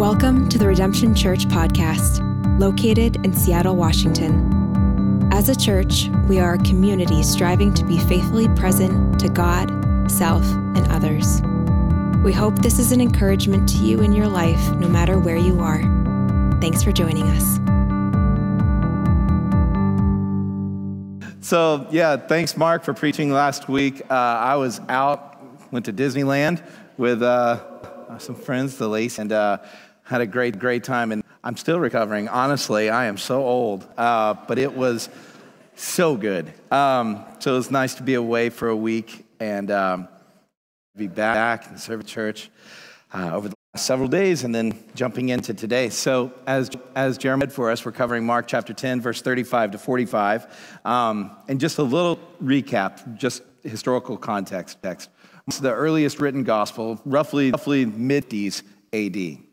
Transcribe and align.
Welcome 0.00 0.48
to 0.48 0.56
the 0.56 0.66
Redemption 0.66 1.14
Church 1.14 1.46
podcast, 1.48 2.26
located 2.58 3.16
in 3.16 3.34
Seattle, 3.34 3.76
Washington. 3.76 5.28
As 5.30 5.50
a 5.50 5.54
church, 5.54 6.08
we 6.26 6.40
are 6.40 6.54
a 6.54 6.58
community 6.60 7.22
striving 7.22 7.74
to 7.74 7.84
be 7.84 7.98
faithfully 7.98 8.48
present 8.56 9.20
to 9.20 9.28
God, 9.28 9.68
self, 10.10 10.42
and 10.74 10.90
others. 10.90 11.42
We 12.24 12.32
hope 12.32 12.62
this 12.62 12.78
is 12.78 12.92
an 12.92 13.02
encouragement 13.02 13.68
to 13.68 13.76
you 13.76 14.00
in 14.00 14.14
your 14.14 14.26
life, 14.26 14.70
no 14.76 14.88
matter 14.88 15.18
where 15.18 15.36
you 15.36 15.60
are. 15.60 15.82
Thanks 16.62 16.82
for 16.82 16.92
joining 16.92 17.24
us. 17.24 17.56
So, 21.46 21.86
yeah, 21.90 22.16
thanks, 22.16 22.56
Mark, 22.56 22.84
for 22.84 22.94
preaching 22.94 23.32
last 23.32 23.68
week. 23.68 24.00
Uh, 24.10 24.14
I 24.14 24.56
was 24.56 24.80
out, 24.88 25.44
went 25.70 25.84
to 25.84 25.92
Disneyland 25.92 26.62
with 26.96 27.22
uh, 27.22 28.18
some 28.18 28.34
friends, 28.34 28.78
the 28.78 28.88
Lace, 28.88 29.18
and 29.18 29.30
uh, 29.30 29.58
had 30.10 30.20
a 30.20 30.26
great, 30.26 30.58
great 30.58 30.82
time. 30.82 31.12
And 31.12 31.22
I'm 31.44 31.56
still 31.56 31.78
recovering. 31.78 32.28
Honestly, 32.28 32.90
I 32.90 33.06
am 33.06 33.16
so 33.16 33.44
old, 33.44 33.86
uh, 33.96 34.34
but 34.48 34.58
it 34.58 34.74
was 34.74 35.08
so 35.76 36.16
good. 36.16 36.52
Um, 36.72 37.24
so 37.38 37.54
it 37.54 37.56
was 37.56 37.70
nice 37.70 37.94
to 37.94 38.02
be 38.02 38.14
away 38.14 38.50
for 38.50 38.68
a 38.68 38.76
week 38.76 39.24
and 39.38 39.70
um, 39.70 40.08
be 40.96 41.06
back 41.06 41.68
and 41.68 41.78
serve 41.78 42.00
at 42.00 42.06
church 42.06 42.50
uh, 43.14 43.30
over 43.32 43.48
the 43.48 43.54
last 43.72 43.86
several 43.86 44.08
days 44.08 44.42
and 44.42 44.52
then 44.52 44.82
jumping 44.96 45.28
into 45.28 45.54
today. 45.54 45.88
So, 45.90 46.32
as, 46.44 46.70
as 46.96 47.16
Jeremy 47.16 47.42
said 47.42 47.52
for 47.52 47.70
us, 47.70 47.84
we're 47.84 47.92
covering 47.92 48.26
Mark 48.26 48.48
chapter 48.48 48.74
10, 48.74 49.00
verse 49.00 49.22
35 49.22 49.70
to 49.70 49.78
45. 49.78 50.80
Um, 50.84 51.30
and 51.48 51.60
just 51.60 51.78
a 51.78 51.84
little 51.84 52.18
recap, 52.42 53.16
just 53.16 53.42
historical 53.62 54.16
context. 54.16 54.82
Text. 54.82 55.08
Is 55.46 55.60
the 55.60 55.72
earliest 55.72 56.20
written 56.20 56.42
gospel, 56.42 57.00
roughly, 57.04 57.52
roughly 57.52 57.86
mid 57.86 58.24
AD. 58.92 59.49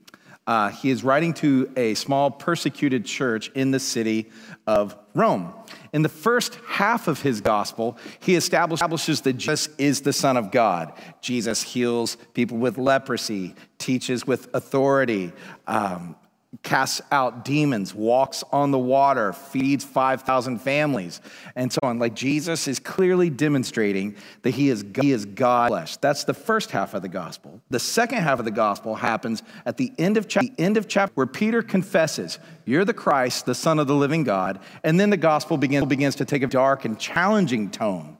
Uh, 0.48 0.70
he 0.70 0.90
is 0.90 1.04
writing 1.04 1.34
to 1.34 1.70
a 1.76 1.94
small 1.94 2.32
persecuted 2.32 3.06
church 3.06 3.52
in 3.54 3.72
the 3.72 3.80
city 3.80 4.32
of 4.66 4.96
Rome. 5.14 5.54
In 5.92 6.02
the 6.02 6.10
first 6.10 6.56
half 6.66 7.10
of 7.10 7.22
his 7.22 7.42
gospel, 7.42 7.98
he 8.22 8.36
establishes 8.36 9.22
that 9.22 9.34
Jesus 9.34 9.68
is 9.78 10.02
the 10.02 10.14
Son 10.14 10.38
of 10.38 10.52
God. 10.52 10.94
Jesus 11.22 11.62
heals 11.62 12.16
people 12.34 12.58
with 12.58 12.78
leprosy, 12.78 13.56
teaches 13.78 14.26
with 14.26 14.48
authority, 14.54 15.34
um, 15.68 16.16
casts 16.64 17.02
out 17.12 17.44
demons, 17.44 17.94
walks 17.94 18.44
on 18.52 18.72
the 18.72 18.80
water, 18.80 19.34
feeds 19.34 19.84
5,000 19.84 20.60
families, 20.60 21.22
and 21.56 21.72
so 21.72 21.80
on. 21.84 22.00
Like 22.00 22.14
Jesus 22.14 22.68
is 22.68 22.80
clearly 22.80 23.30
demonstrating 23.30 24.16
that 24.44 24.52
he 24.52 24.70
is, 24.70 24.86
he 25.00 25.12
is 25.12 25.26
God 25.26 25.70
flesh. 25.70 25.98
That's 25.98 26.24
the 26.24 26.34
first 26.34 26.72
half 26.72 26.94
of 26.94 27.02
the 27.02 27.10
gospel. 27.10 27.62
The 27.70 27.80
second 27.80 28.20
half 28.20 28.40
of 28.40 28.46
the 28.46 28.52
gospel 28.52 28.96
happens 28.96 29.44
at 29.66 29.78
the 29.78 29.92
end 29.98 30.18
of, 30.18 30.28
the 30.28 30.52
end 30.58 30.78
of 30.78 30.88
chapter 30.88 31.14
where 31.16 31.28
Peter 31.28 31.62
confesses, 31.62 32.40
You're 32.66 32.86
the 32.86 32.94
Christ, 32.94 33.46
the 33.46 33.56
Son 33.56 33.78
of 33.78 33.88
the 33.88 33.96
living 33.96 34.24
God. 34.24 34.60
And 34.84 35.00
then 35.00 35.10
the 35.10 35.18
gospel 35.18 35.58
begins, 35.58 35.86
begins 35.88 36.16
to 36.16 36.26
take 36.26 36.44
a 36.44 36.48
dark 36.48 36.86
and 36.86 36.98
challenging 36.98 37.70
tone. 37.70 38.17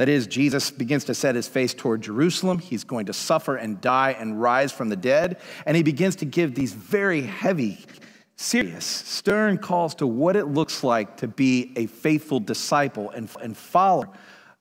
That 0.00 0.08
is, 0.08 0.26
Jesus 0.26 0.70
begins 0.70 1.04
to 1.04 1.14
set 1.14 1.34
his 1.34 1.46
face 1.46 1.74
toward 1.74 2.00
Jerusalem. 2.00 2.58
He's 2.58 2.84
going 2.84 3.04
to 3.04 3.12
suffer 3.12 3.56
and 3.56 3.82
die 3.82 4.16
and 4.18 4.40
rise 4.40 4.72
from 4.72 4.88
the 4.88 4.96
dead. 4.96 5.38
And 5.66 5.76
he 5.76 5.82
begins 5.82 6.16
to 6.16 6.24
give 6.24 6.54
these 6.54 6.72
very 6.72 7.20
heavy, 7.20 7.84
serious, 8.34 8.86
stern 8.86 9.58
calls 9.58 9.94
to 9.96 10.06
what 10.06 10.36
it 10.36 10.46
looks 10.46 10.82
like 10.82 11.18
to 11.18 11.28
be 11.28 11.74
a 11.76 11.84
faithful 11.84 12.40
disciple 12.40 13.10
and, 13.10 13.28
and 13.42 13.54
follower 13.54 14.08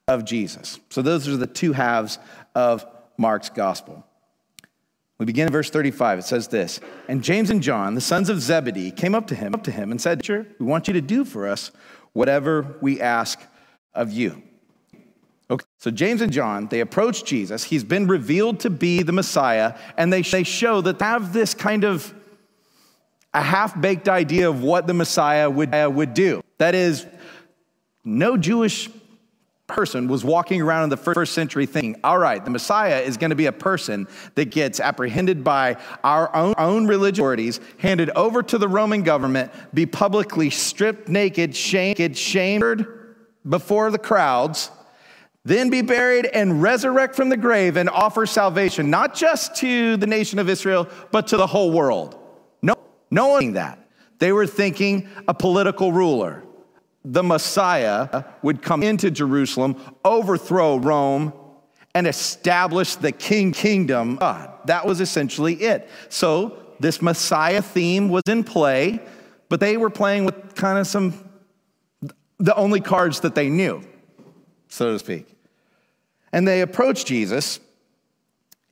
of 0.10 0.26
Jesus. 0.26 0.78
So, 0.90 1.02
those 1.02 1.26
are 1.30 1.38
the 1.38 1.48
two 1.48 1.72
halves 1.72 2.20
of 2.54 2.86
Mark's 3.18 3.48
gospel. 3.48 4.06
We 5.20 5.26
begin 5.26 5.48
in 5.48 5.54
verse 5.54 5.70
35. 5.70 6.20
It 6.20 6.24
says 6.24 6.50
this 6.50 6.82
And 7.08 7.24
James 7.24 7.50
and 7.50 7.64
John, 7.64 7.96
the 7.96 8.02
sons 8.02 8.28
of 8.28 8.42
Zebedee, 8.42 8.92
came 8.92 9.16
up 9.16 9.28
to 9.28 9.36
him, 9.36 9.56
up 9.56 9.64
to 9.64 9.72
him 9.72 9.92
and 9.92 10.02
said, 10.02 10.26
Sure, 10.26 10.46
we 10.60 10.66
want 10.66 10.90
you 10.90 10.96
to 10.96 11.02
do 11.02 11.24
for 11.24 11.48
us 11.48 11.72
whatever 12.12 12.76
we 12.82 13.00
ask 13.00 13.40
of 13.94 14.12
you. 14.12 14.44
Okay. 15.52 15.66
So 15.78 15.90
James 15.90 16.22
and 16.22 16.32
John, 16.32 16.68
they 16.68 16.80
approach 16.80 17.24
Jesus. 17.24 17.64
He's 17.64 17.84
been 17.84 18.08
revealed 18.08 18.60
to 18.62 18.70
be 18.70 19.02
the 19.02 19.12
Messiah, 19.12 19.76
and 19.98 20.14
they, 20.14 20.22
they 20.22 20.44
show 20.44 20.82
that 20.82 21.00
they 21.00 21.06
have 21.06 21.34
this 21.34 21.54
kind 21.54 21.84
of 21.84 22.14
a 23.34 23.42
half-baked 23.42 24.10
idea 24.10 24.50
of 24.50 24.62
what 24.62 24.88
the 24.88 24.94
Messiah 24.94 25.50
would, 25.50 25.74
uh, 25.74 25.90
would 25.92 26.14
do. 26.14 26.42
That 26.58 26.76
is, 26.76 27.06
no 28.04 28.38
Jewish 28.38 28.90
person 29.68 30.08
was 30.08 30.26
walking 30.26 30.62
around 30.62 30.84
in 30.84 30.90
the 30.90 30.98
first 30.98 31.34
century 31.34 31.66
thinking, 31.66 31.96
all 32.04 32.18
right, 32.18 32.44
the 32.44 32.50
Messiah 32.52 33.00
is 33.00 33.18
going 33.18 33.30
to 33.30 33.36
be 33.36 33.46
a 33.46 33.52
person 33.52 34.08
that 34.36 34.50
gets 34.50 34.80
apprehended 34.80 35.44
by 35.44 35.78
our 36.04 36.36
own, 36.36 36.56
own 36.58 36.88
religious 36.88 37.20
authorities, 37.20 37.60
handed 37.78 38.10
over 38.12 38.42
to 38.44 38.58
the 38.58 38.68
Roman 38.68 39.04
government, 39.04 39.52
be 39.74 39.86
publicly 39.86 40.50
stripped 40.50 41.08
naked, 41.08 41.56
shamed, 41.56 42.18
shamed 42.18 42.88
before 43.48 43.92
the 43.92 44.00
crowds, 44.00 44.72
then 45.50 45.72
be 45.72 45.82
buried 45.82 46.28
and 46.28 46.62
resurrect 46.62 47.16
from 47.16 47.30
the 47.30 47.38
grave 47.38 47.76
and 47.76 47.90
offer 47.90 48.26
salvation, 48.26 48.90
not 48.90 49.16
just 49.16 49.56
to 49.56 49.98
the 49.98 50.06
nation 50.06 50.38
of 50.38 50.48
Israel, 50.48 50.88
but 51.12 51.28
to 51.28 51.38
the 51.38 51.48
whole 51.48 51.72
world. 51.72 52.18
No, 52.62 52.76
knowing 53.10 53.54
that. 53.54 53.80
They 54.20 54.32
were 54.32 54.46
thinking 54.46 55.10
a 55.28 55.34
political 55.34 55.92
ruler. 55.92 56.44
The 57.04 57.24
Messiah 57.24 58.26
would 58.44 58.62
come 58.62 58.84
into 58.84 59.10
Jerusalem, 59.10 59.78
overthrow 60.06 60.78
Rome, 60.78 61.34
and 61.96 62.06
establish 62.06 62.96
the 62.96 63.12
king 63.12 63.52
kingdom. 63.52 64.18
God. 64.18 64.52
That 64.66 64.86
was 64.86 65.02
essentially 65.02 65.56
it. 65.56 65.90
So 66.10 66.58
this 66.80 67.02
Messiah 67.02 67.62
theme 67.62 68.10
was 68.10 68.24
in 68.28 68.44
play, 68.44 69.00
but 69.48 69.60
they 69.60 69.78
were 69.78 69.90
playing 69.90 70.26
with 70.26 70.54
kind 70.56 70.78
of 70.78 70.86
some 70.86 71.28
the 72.38 72.56
only 72.56 72.80
cards 72.80 73.22
that 73.22 73.36
they 73.36 73.50
knew 73.50 73.84
so 74.70 74.94
to 74.94 75.00
speak. 75.00 75.28
And 76.32 76.48
they 76.48 76.62
approach 76.62 77.06
Jesus, 77.06 77.60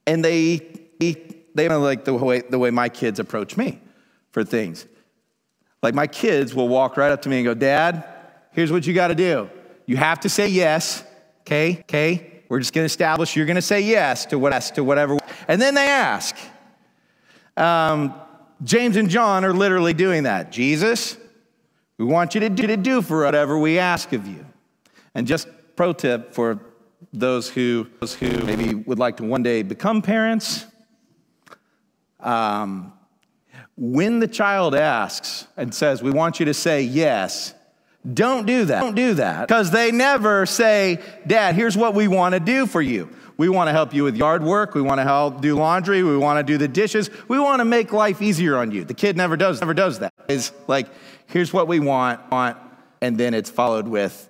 and 0.06 0.24
they, 0.24 0.58
they 1.00 1.70
like 1.70 2.06
the 2.06 2.14
way, 2.14 2.42
the 2.42 2.60
way 2.60 2.70
my 2.70 2.90
kids 2.90 3.20
approach 3.20 3.58
me 3.58 3.82
for 4.32 4.44
things. 4.44 4.86
Like 5.82 5.94
my 5.94 6.08
kids 6.08 6.54
will 6.54 6.68
walk 6.68 6.98
right 6.98 7.12
up 7.12 7.22
to 7.24 7.30
me 7.30 7.38
and 7.38 7.46
go, 7.46 7.54
Dad, 7.54 8.04
here's 8.52 8.72
what 8.72 8.86
you 8.86 8.94
got 8.94 9.08
to 9.08 9.16
do. 9.16 9.50
You 9.86 9.98
have 9.98 10.20
to 10.22 10.30
say 10.30 10.48
yes, 10.48 11.04
okay? 11.42 11.80
Okay? 11.82 12.44
We're 12.50 12.60
just 12.60 12.74
going 12.74 12.84
to 12.84 12.92
establish 12.92 13.36
you're 13.36 13.46
going 13.46 13.56
to 13.56 13.62
say 13.62 13.82
yes 13.82 14.26
to, 14.28 14.40
what, 14.40 14.60
to 14.76 14.84
whatever. 14.84 15.18
And 15.48 15.62
then 15.62 15.76
they 15.76 15.88
ask. 15.88 16.36
Um, 17.56 18.14
James 18.64 18.96
and 18.96 19.10
John 19.10 19.44
are 19.46 19.54
literally 19.54 19.94
doing 19.94 20.24
that. 20.24 20.52
Jesus, 20.52 21.18
we 21.98 22.06
want 22.06 22.36
you 22.36 22.42
to 22.42 22.50
do, 22.50 22.68
to 22.68 22.78
do 22.78 23.02
for 23.02 23.24
whatever 23.24 23.58
we 23.58 23.80
ask 23.80 24.14
of 24.14 24.28
you. 24.28 24.46
And 25.14 25.28
just 25.28 25.48
pro 25.76 25.94
tip 25.94 26.34
for 26.34 26.60
those 27.14 27.50
who, 27.50 27.88
those 28.00 28.14
who 28.14 28.30
maybe 28.44 28.74
would 28.74 29.00
like 29.00 29.18
to 29.18 29.24
one 29.24 29.44
day 29.44 29.64
become 29.64 30.02
parents. 30.02 30.66
Um, 32.20 32.94
when 33.76 34.20
the 34.20 34.28
child 34.28 34.76
asks 34.76 35.48
and 35.56 35.74
says, 35.74 36.02
We 36.02 36.12
want 36.12 36.40
you 36.40 36.46
to 36.48 36.54
say 36.54 36.82
yes, 36.82 37.54
don't 38.14 38.46
do 38.46 38.66
that. 38.66 38.82
Don't 38.82 38.96
do 38.96 39.14
that. 39.16 39.48
Because 39.48 39.72
they 39.72 39.92
never 39.92 40.46
say, 40.46 41.00
Dad, 41.26 41.56
here's 41.56 41.78
what 41.78 41.94
we 41.94 42.08
want 42.08 42.34
to 42.34 42.40
do 42.40 42.66
for 42.66 42.82
you. 42.82 43.10
We 43.38 43.50
want 43.50 43.68
to 43.68 43.72
help 43.72 43.94
you 43.94 44.04
with 44.04 44.16
yard 44.16 44.44
work. 44.44 44.74
We 44.74 44.82
want 44.82 45.00
to 45.00 45.04
help 45.04 45.42
do 45.42 45.56
laundry. 45.56 46.02
We 46.04 46.18
want 46.18 46.40
to 46.40 46.44
do 46.52 46.58
the 46.58 46.68
dishes. 46.68 47.10
We 47.28 47.38
want 47.38 47.60
to 47.60 47.66
make 47.66 47.94
life 47.94 48.22
easier 48.22 48.58
on 48.58 48.72
you. 48.72 48.84
The 48.84 48.96
kid 48.96 49.16
never 49.16 49.38
does, 49.38 49.62
never 49.62 49.76
does 49.76 50.00
that. 50.00 50.14
It's 50.28 50.52
like, 50.68 50.88
here's 51.28 51.54
what 51.54 51.68
we 51.68 51.80
want, 51.80 52.32
want, 52.32 52.58
and 53.02 53.18
then 53.18 53.34
it's 53.36 53.50
followed 53.50 53.88
with, 53.88 54.28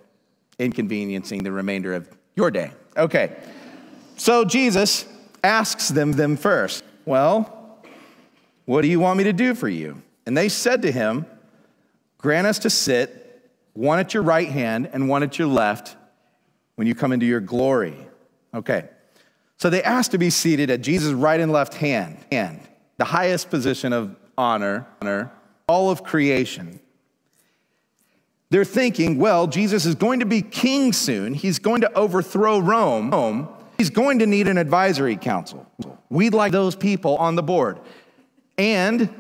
inconveniencing 0.60 1.44
the 1.44 1.52
remainder 1.52 1.94
of 1.94 2.10
your 2.38 2.52
day. 2.52 2.72
Okay. 2.96 3.36
So 4.16 4.46
Jesus 4.46 5.06
asks 5.44 5.90
them 5.90 6.14
them 6.14 6.38
first. 6.38 6.84
Well, 7.06 7.82
what 8.66 8.84
do 8.84 8.88
you 8.88 9.00
want 9.00 9.18
me 9.18 9.26
to 9.26 9.34
do 9.34 9.56
for 9.56 9.68
you? 9.68 10.02
And 10.26 10.38
they 10.38 10.48
said 10.48 10.84
to 10.84 10.92
him, 10.92 11.26
Grant 12.18 12.48
us 12.48 12.60
to 12.60 12.70
sit, 12.70 13.52
one 13.74 14.00
at 14.00 14.14
your 14.14 14.24
right 14.24 14.50
hand 14.50 14.90
and 14.92 15.08
one 15.08 15.24
at 15.24 15.38
your 15.38 15.48
left, 15.48 15.96
when 16.76 16.88
you 16.88 16.96
come 16.96 17.12
into 17.12 17.26
your 17.26 17.40
glory. 17.40 17.96
Okay. 18.54 18.90
So 19.58 19.70
they 19.70 19.84
asked 19.84 20.12
to 20.12 20.18
be 20.18 20.30
seated 20.30 20.70
at 20.70 20.82
Jesus' 20.82 21.14
right 21.14 21.40
and 21.40 21.52
left 21.52 21.74
hand, 21.76 22.18
and 22.32 22.60
the 22.98 23.06
highest 23.06 23.50
position 23.50 23.94
of 23.94 24.16
honor, 24.38 24.88
honor, 25.02 25.32
all 25.68 25.90
of 25.90 26.04
creation. 26.04 26.80
They're 28.50 28.66
thinking, 28.66 29.18
well, 29.18 29.48
Jesus 29.48 29.86
is 29.86 29.96
going 29.96 30.22
to 30.22 30.26
be 30.26 30.42
king 30.42 30.94
soon. 30.94 31.34
He's 31.34 31.60
going 31.60 31.82
to 31.82 31.94
overthrow 31.94 32.60
Rome. 32.60 33.50
He's 33.78 33.90
going 33.90 34.20
to 34.20 34.26
need 34.26 34.48
an 34.48 34.58
advisory 34.58 35.18
council. 35.18 35.70
We'd 36.10 36.34
like 36.34 36.52
those 36.52 36.76
people 36.76 37.18
on 37.18 37.36
the 37.36 37.44
board. 37.44 37.80
And 38.58 39.14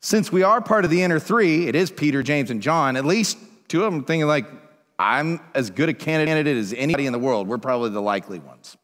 since 0.00 0.30
we 0.30 0.42
are 0.42 0.60
part 0.60 0.84
of 0.84 0.90
the 0.90 1.02
inner 1.02 1.18
three, 1.18 1.68
it 1.68 1.74
is 1.74 1.90
Peter, 1.90 2.22
James, 2.22 2.50
and 2.50 2.60
John, 2.60 2.96
at 2.96 3.04
least 3.04 3.38
two 3.68 3.84
of 3.84 3.92
them 3.92 4.04
thinking, 4.04 4.26
like, 4.26 4.46
I'm 4.98 5.40
as 5.54 5.70
good 5.70 5.88
a 5.88 5.94
candidate 5.94 6.46
as 6.46 6.72
anybody 6.74 7.06
in 7.06 7.12
the 7.12 7.18
world. 7.18 7.48
We're 7.48 7.58
probably 7.58 7.90
the 7.90 8.02
likely 8.02 8.38
ones. 8.38 8.76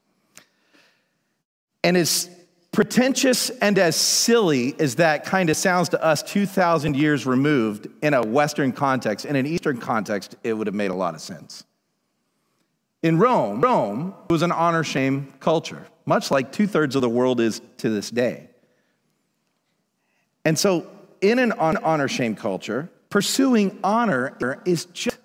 And 1.84 1.96
it's 1.96 2.28
pretentious 2.78 3.50
and 3.50 3.76
as 3.76 3.96
silly 3.96 4.72
as 4.78 4.94
that 4.94 5.24
kind 5.24 5.50
of 5.50 5.56
sounds 5.56 5.88
to 5.88 6.00
us 6.00 6.22
2,000 6.22 6.94
years 6.94 7.26
removed 7.26 7.88
in 8.02 8.14
a 8.14 8.22
Western 8.22 8.70
context, 8.70 9.24
in 9.24 9.34
an 9.34 9.46
Eastern 9.46 9.78
context, 9.78 10.36
it 10.44 10.52
would 10.52 10.68
have 10.68 10.76
made 10.76 10.92
a 10.92 10.94
lot 10.94 11.12
of 11.12 11.20
sense. 11.20 11.64
In 13.02 13.18
Rome, 13.18 13.60
Rome 13.60 14.14
was 14.30 14.42
an 14.42 14.52
honor 14.52 14.84
shame 14.84 15.34
culture, 15.40 15.88
much 16.06 16.30
like 16.30 16.52
two 16.52 16.68
thirds 16.68 16.94
of 16.94 17.02
the 17.02 17.08
world 17.08 17.40
is 17.40 17.60
to 17.78 17.90
this 17.90 18.10
day. 18.12 18.48
And 20.44 20.56
so, 20.56 20.86
in 21.20 21.40
an 21.40 21.50
honor 21.50 22.06
shame 22.06 22.36
culture, 22.36 22.88
pursuing 23.10 23.76
honor 23.82 24.62
is 24.64 24.84
just 24.84 25.18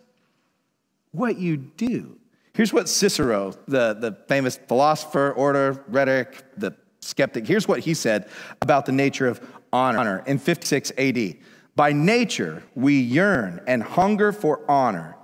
what 1.12 1.38
you 1.38 1.58
do. 1.58 2.18
Here's 2.56 2.74
what 2.74 2.90
Cicero, 2.90 3.54
the, 3.68 3.94
the 3.94 4.18
famous 4.28 4.58
philosopher, 4.58 5.34
orator, 5.34 5.84
rhetoric, 5.88 6.44
the 6.58 6.76
skeptic, 7.04 7.46
here's 7.48 7.68
what 7.68 7.80
he 7.80 7.94
said 7.94 8.30
about 8.62 8.86
the 8.86 8.92
nature 8.92 9.28
of 9.28 9.42
honor 9.72 10.24
in 10.26 10.38
56 10.38 10.92
AD. 10.98 11.36
By 11.76 11.92
nature, 11.92 12.64
we 12.76 13.00
yearn 13.00 13.62
and 13.68 13.82
hunger 13.82 14.32
for 14.32 14.62
honor, 14.70 15.18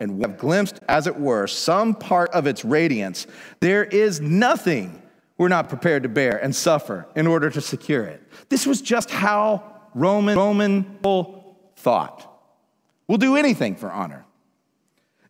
and 0.00 0.16
we 0.16 0.22
have 0.22 0.38
glimpsed, 0.38 0.80
as 0.88 1.06
it 1.06 1.16
were, 1.16 1.46
some 1.46 1.94
part 1.94 2.30
of 2.30 2.46
its 2.46 2.64
radiance. 2.64 3.26
There 3.60 3.84
is 3.84 4.20
nothing 4.20 5.02
we're 5.38 5.48
not 5.48 5.68
prepared 5.68 6.02
to 6.04 6.08
bear 6.08 6.38
and 6.42 6.54
suffer 6.54 7.06
in 7.14 7.26
order 7.26 7.50
to 7.50 7.60
secure 7.60 8.04
it. 8.04 8.22
This 8.48 8.66
was 8.66 8.80
just 8.80 9.10
how 9.10 9.80
Roman, 9.94 10.36
Roman 10.36 10.84
people 10.84 11.56
thought. 11.76 12.28
We'll 13.06 13.18
do 13.18 13.36
anything 13.36 13.76
for 13.76 13.90
honor. 13.90 14.24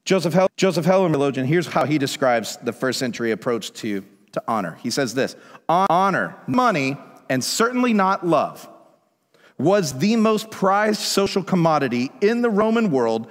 Joseph, 0.05 0.35
Hel- 0.35 0.50
Joseph 0.56 0.85
Heller, 0.85 1.09
theologian, 1.09 1.47
here's 1.47 1.67
how 1.67 1.85
he 1.85 1.99
describes 1.99 2.56
the 2.59 2.73
first 2.73 2.99
century 2.99 3.31
approach 3.31 3.73
to, 3.75 4.05
to 4.32 4.43
honor. 4.49 4.79
He 4.82 4.90
says 4.90 5.14
this 5.14 5.37
honor, 5.69 6.37
money, 6.46 6.96
and 7.29 7.43
certainly 7.43 7.93
not 7.93 8.26
love 8.26 8.69
was 9.58 9.99
the 9.99 10.17
most 10.17 10.50
prized 10.50 11.00
social 11.00 11.43
commodity 11.43 12.11
in 12.20 12.43
the 12.43 12.50
Roman 12.50 12.90
world 12.90 13.31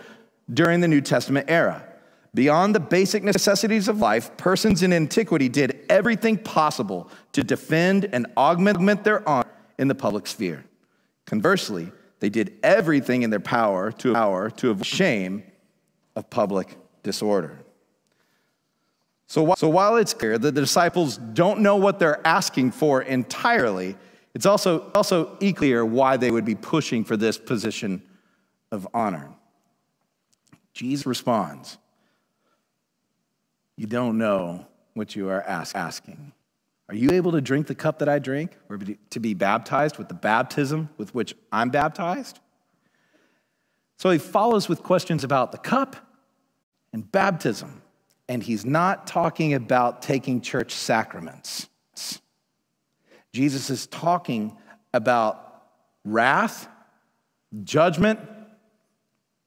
during 0.52 0.80
the 0.80 0.88
New 0.88 1.02
Testament 1.02 1.50
era. 1.50 1.86
Beyond 2.34 2.74
the 2.74 2.80
basic 2.80 3.24
necessities 3.24 3.90
of 3.90 4.00
life, 4.00 4.36
persons 4.38 4.84
in 4.84 4.94
antiquity 4.94 5.50
did 5.50 5.84
everything 5.90 6.38
possible 6.38 7.10
to 7.34 7.44
defend 7.44 8.08
and 8.14 8.28
augment 8.38 9.04
their 9.04 9.28
honor 9.28 9.50
in 9.78 9.90
the 9.90 9.96
public 9.96 10.28
sphere. 10.28 10.64
Conversely, 11.26 11.92
they 12.22 12.30
did 12.30 12.54
everything 12.64 13.24
in 13.24 13.30
their 13.30 13.42
power 13.42 13.92
to, 13.94 14.14
power 14.14 14.50
to 14.52 14.70
avoid 14.70 14.86
shame 14.86 15.44
of 16.16 16.30
public 16.30 16.78
disorder. 17.04 17.60
So, 19.32 19.54
so 19.56 19.70
while 19.70 19.96
it's 19.96 20.14
clear 20.14 20.38
that 20.38 20.56
the 20.56 20.60
disciples 20.60 21.16
don't 21.16 21.62
know 21.62 21.78
what 21.78 22.00
they're 22.00 22.20
asking 22.28 22.72
for 22.72 23.02
entirely, 23.02 23.96
it's 24.34 24.46
also, 24.46 24.92
also 24.94 25.38
clear 25.56 25.86
why 25.86 26.18
they 26.18 26.30
would 26.30 26.44
be 26.44 26.56
pushing 26.56 27.06
for 27.06 27.16
this 27.16 27.38
position 27.38 28.04
of 28.74 28.86
honor. 28.94 29.30
Jesus 30.74 31.06
responds, 31.06 31.78
You 33.78 33.88
don't 33.88 34.18
know 34.18 34.68
what 34.96 35.16
you 35.16 35.30
are 35.30 35.42
ask, 35.44 35.78
asking. 35.78 36.34
Are 36.90 36.96
you 36.96 37.12
able 37.12 37.32
to 37.32 37.40
drink 37.40 37.68
the 37.68 37.76
cup 37.76 38.00
that 38.00 38.10
I 38.10 38.20
drink, 38.20 38.58
or 38.68 38.80
to 39.12 39.20
be 39.22 39.34
baptized 39.34 39.98
with 39.98 40.10
the 40.10 40.14
baptism 40.14 40.90
with 40.98 41.16
which 41.16 41.36
I'm 41.54 41.70
baptized? 41.70 42.42
So 43.98 44.10
he 44.10 44.18
follows 44.18 44.68
with 44.68 44.84
questions 44.84 45.24
about 45.24 45.54
the 45.54 45.58
cup 45.58 45.96
and 46.92 47.10
baptism, 47.10 47.82
and 48.32 48.42
he's 48.42 48.64
not 48.64 49.08
talking 49.08 49.56
about 49.56 50.02
taking 50.02 50.40
church 50.40 50.72
sacraments. 50.72 51.68
Jesus 53.34 53.70
is 53.70 53.88
talking 53.88 54.56
about 54.94 55.64
wrath, 56.06 56.70
judgment, 57.66 58.22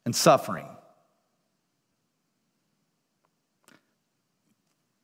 and 0.05 0.15
suffering. 0.15 0.67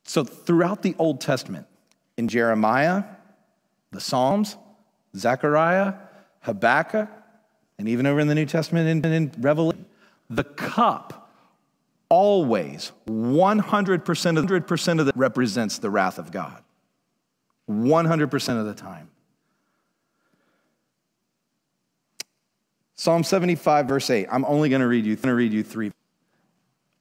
So, 0.03 0.23
throughout 0.25 0.83
the 0.83 0.93
Old 0.99 1.19
Testament, 1.19 1.65
in 2.17 2.27
Jeremiah, 2.27 3.03
the 3.89 3.99
Psalms, 3.99 4.57
Zechariah, 5.17 5.95
Habakkuk, 6.41 7.09
and 7.79 7.89
even 7.89 8.05
over 8.05 8.19
in 8.19 8.27
the 8.27 8.35
New 8.35 8.45
Testament 8.45 8.87
in, 9.03 9.11
in 9.11 9.31
Revelation, 9.39 9.87
the 10.29 10.43
cup 10.43 11.20
always 12.11 12.91
100% 13.07 14.37
of 14.37 14.45
100% 14.45 14.99
of 14.99 15.07
it 15.07 15.15
represents 15.15 15.77
the 15.77 15.89
wrath 15.89 16.19
of 16.19 16.29
God. 16.29 16.61
100% 17.69 18.59
of 18.59 18.65
the 18.65 18.73
time. 18.73 19.09
Psalm 22.95 23.23
75, 23.23 23.87
verse 23.87 24.09
8. 24.09 24.27
I'm 24.29 24.43
only 24.43 24.67
going 24.67 24.81
to 24.81 24.87
read 24.87 25.05
you, 25.05 25.15
going 25.15 25.29
to 25.29 25.35
read 25.35 25.53
you 25.53 25.63
three. 25.63 25.93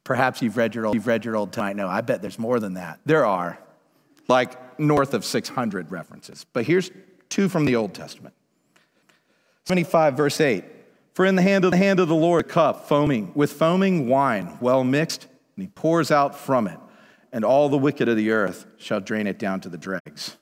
Perhaps 0.04 0.42
you've 0.42 0.56
read 0.56 0.76
your 0.76 0.86
old, 0.86 0.94
you've 0.94 1.08
read 1.08 1.24
your 1.24 1.36
old 1.36 1.52
tonight. 1.52 1.74
No, 1.74 1.88
I 1.88 2.02
bet 2.02 2.22
there's 2.22 2.38
more 2.38 2.60
than 2.60 2.74
that. 2.74 3.00
There 3.04 3.26
are, 3.26 3.58
like 4.28 4.78
north 4.78 5.12
of 5.12 5.24
600 5.24 5.90
references. 5.90 6.46
But 6.52 6.66
here's 6.66 6.90
two 7.28 7.48
from 7.48 7.64
the 7.64 7.74
Old 7.74 7.94
Testament. 7.94 8.34
75, 9.64 10.16
verse 10.16 10.40
8. 10.40 10.64
For 11.12 11.26
in 11.26 11.36
the 11.36 11.42
hand 11.42 11.64
of 11.64 11.72
the 11.72 11.76
hand 11.76 12.00
of 12.00 12.08
the 12.08 12.14
Lord, 12.14 12.44
a 12.44 12.48
cup 12.48 12.86
foaming 12.88 13.32
with 13.34 13.52
foaming 13.52 14.08
wine, 14.08 14.58
well 14.60 14.84
mixed, 14.84 15.26
and 15.56 15.64
he 15.64 15.68
pours 15.68 16.10
out 16.10 16.38
from 16.38 16.66
it, 16.66 16.78
and 17.32 17.44
all 17.44 17.68
the 17.68 17.78
wicked 17.78 18.08
of 18.08 18.16
the 18.16 18.30
earth 18.30 18.66
shall 18.78 19.00
drain 19.00 19.26
it 19.26 19.38
down 19.38 19.60
to 19.60 19.68
the 19.68 19.78
dregs. 19.78 20.36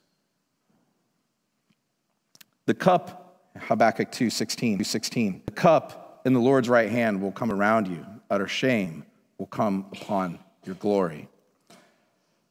The 2.67 2.75
cup, 2.75 3.51
Habakkuk 3.57 4.13
2 4.13 4.31
16, 4.31 4.85
16, 4.85 5.43
the 5.47 5.53
cup 5.53 6.21
in 6.25 6.35
the 6.35 6.41
Lord's 6.41 6.69
right 6.69 6.91
hand 6.91 7.23
will 7.23 7.33
come 7.33 7.51
around 7.51 7.89
you, 7.89 8.05
utter 8.31 8.47
shame 8.47 9.05
will 9.39 9.47
come 9.47 9.87
upon 9.93 10.39
your 10.65 10.75
glory. 10.75 11.29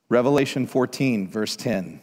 Revelation 0.09 0.65
14, 0.65 1.27
verse 1.27 1.55
10. 1.55 2.01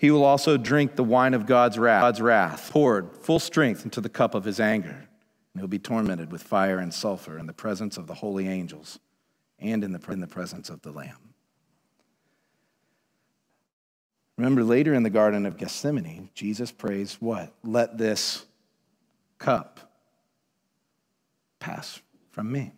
He 0.00 0.10
will 0.10 0.24
also 0.24 0.56
drink 0.56 0.96
the 0.96 1.04
wine 1.04 1.34
of 1.34 1.44
God's 1.44 1.78
wrath, 1.78 2.00
God's 2.00 2.22
wrath, 2.22 2.70
poured 2.70 3.18
full 3.18 3.38
strength 3.38 3.84
into 3.84 4.00
the 4.00 4.08
cup 4.08 4.34
of 4.34 4.44
his 4.44 4.58
anger, 4.58 4.88
and 4.88 5.60
he'll 5.60 5.68
be 5.68 5.78
tormented 5.78 6.32
with 6.32 6.42
fire 6.42 6.78
and 6.78 6.92
sulfur 6.92 7.36
in 7.36 7.44
the 7.44 7.52
presence 7.52 7.98
of 7.98 8.06
the 8.06 8.14
holy 8.14 8.48
angels 8.48 8.98
and 9.58 9.84
in 9.84 9.92
the, 9.92 10.00
in 10.10 10.20
the 10.20 10.26
presence 10.26 10.70
of 10.70 10.80
the 10.80 10.90
Lamb. 10.90 11.34
Remember, 14.38 14.64
later 14.64 14.94
in 14.94 15.02
the 15.02 15.10
Garden 15.10 15.44
of 15.44 15.58
Gethsemane, 15.58 16.30
Jesus 16.34 16.72
prays, 16.72 17.18
What? 17.20 17.52
Let 17.62 17.98
this 17.98 18.46
cup 19.36 19.92
pass 21.58 22.00
from 22.30 22.50
me. 22.50 22.72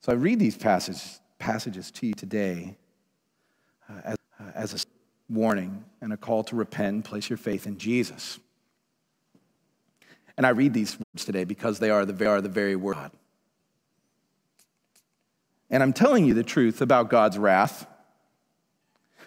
So 0.00 0.10
I 0.10 0.16
read 0.16 0.40
these 0.40 0.56
passages, 0.56 1.20
passages 1.38 1.92
to 1.92 2.08
you 2.08 2.14
today 2.14 2.76
uh, 3.88 4.00
as, 4.02 4.16
uh, 4.40 4.50
as 4.56 4.74
a 4.74 4.93
warning 5.28 5.84
and 6.00 6.12
a 6.12 6.16
call 6.16 6.44
to 6.44 6.56
repent 6.56 7.04
place 7.04 7.30
your 7.30 7.36
faith 7.36 7.66
in 7.66 7.78
Jesus. 7.78 8.38
And 10.36 10.46
I 10.46 10.50
read 10.50 10.74
these 10.74 10.98
words 10.98 11.24
today 11.24 11.44
because 11.44 11.78
they 11.78 11.90
are 11.90 12.04
the, 12.04 12.12
they 12.12 12.26
are 12.26 12.40
the 12.40 12.48
very 12.48 12.76
word 12.76 12.94
God. 12.94 13.12
And 15.70 15.82
I'm 15.82 15.92
telling 15.92 16.24
you 16.24 16.34
the 16.34 16.42
truth 16.42 16.80
about 16.80 17.08
God's 17.08 17.38
wrath 17.38 17.86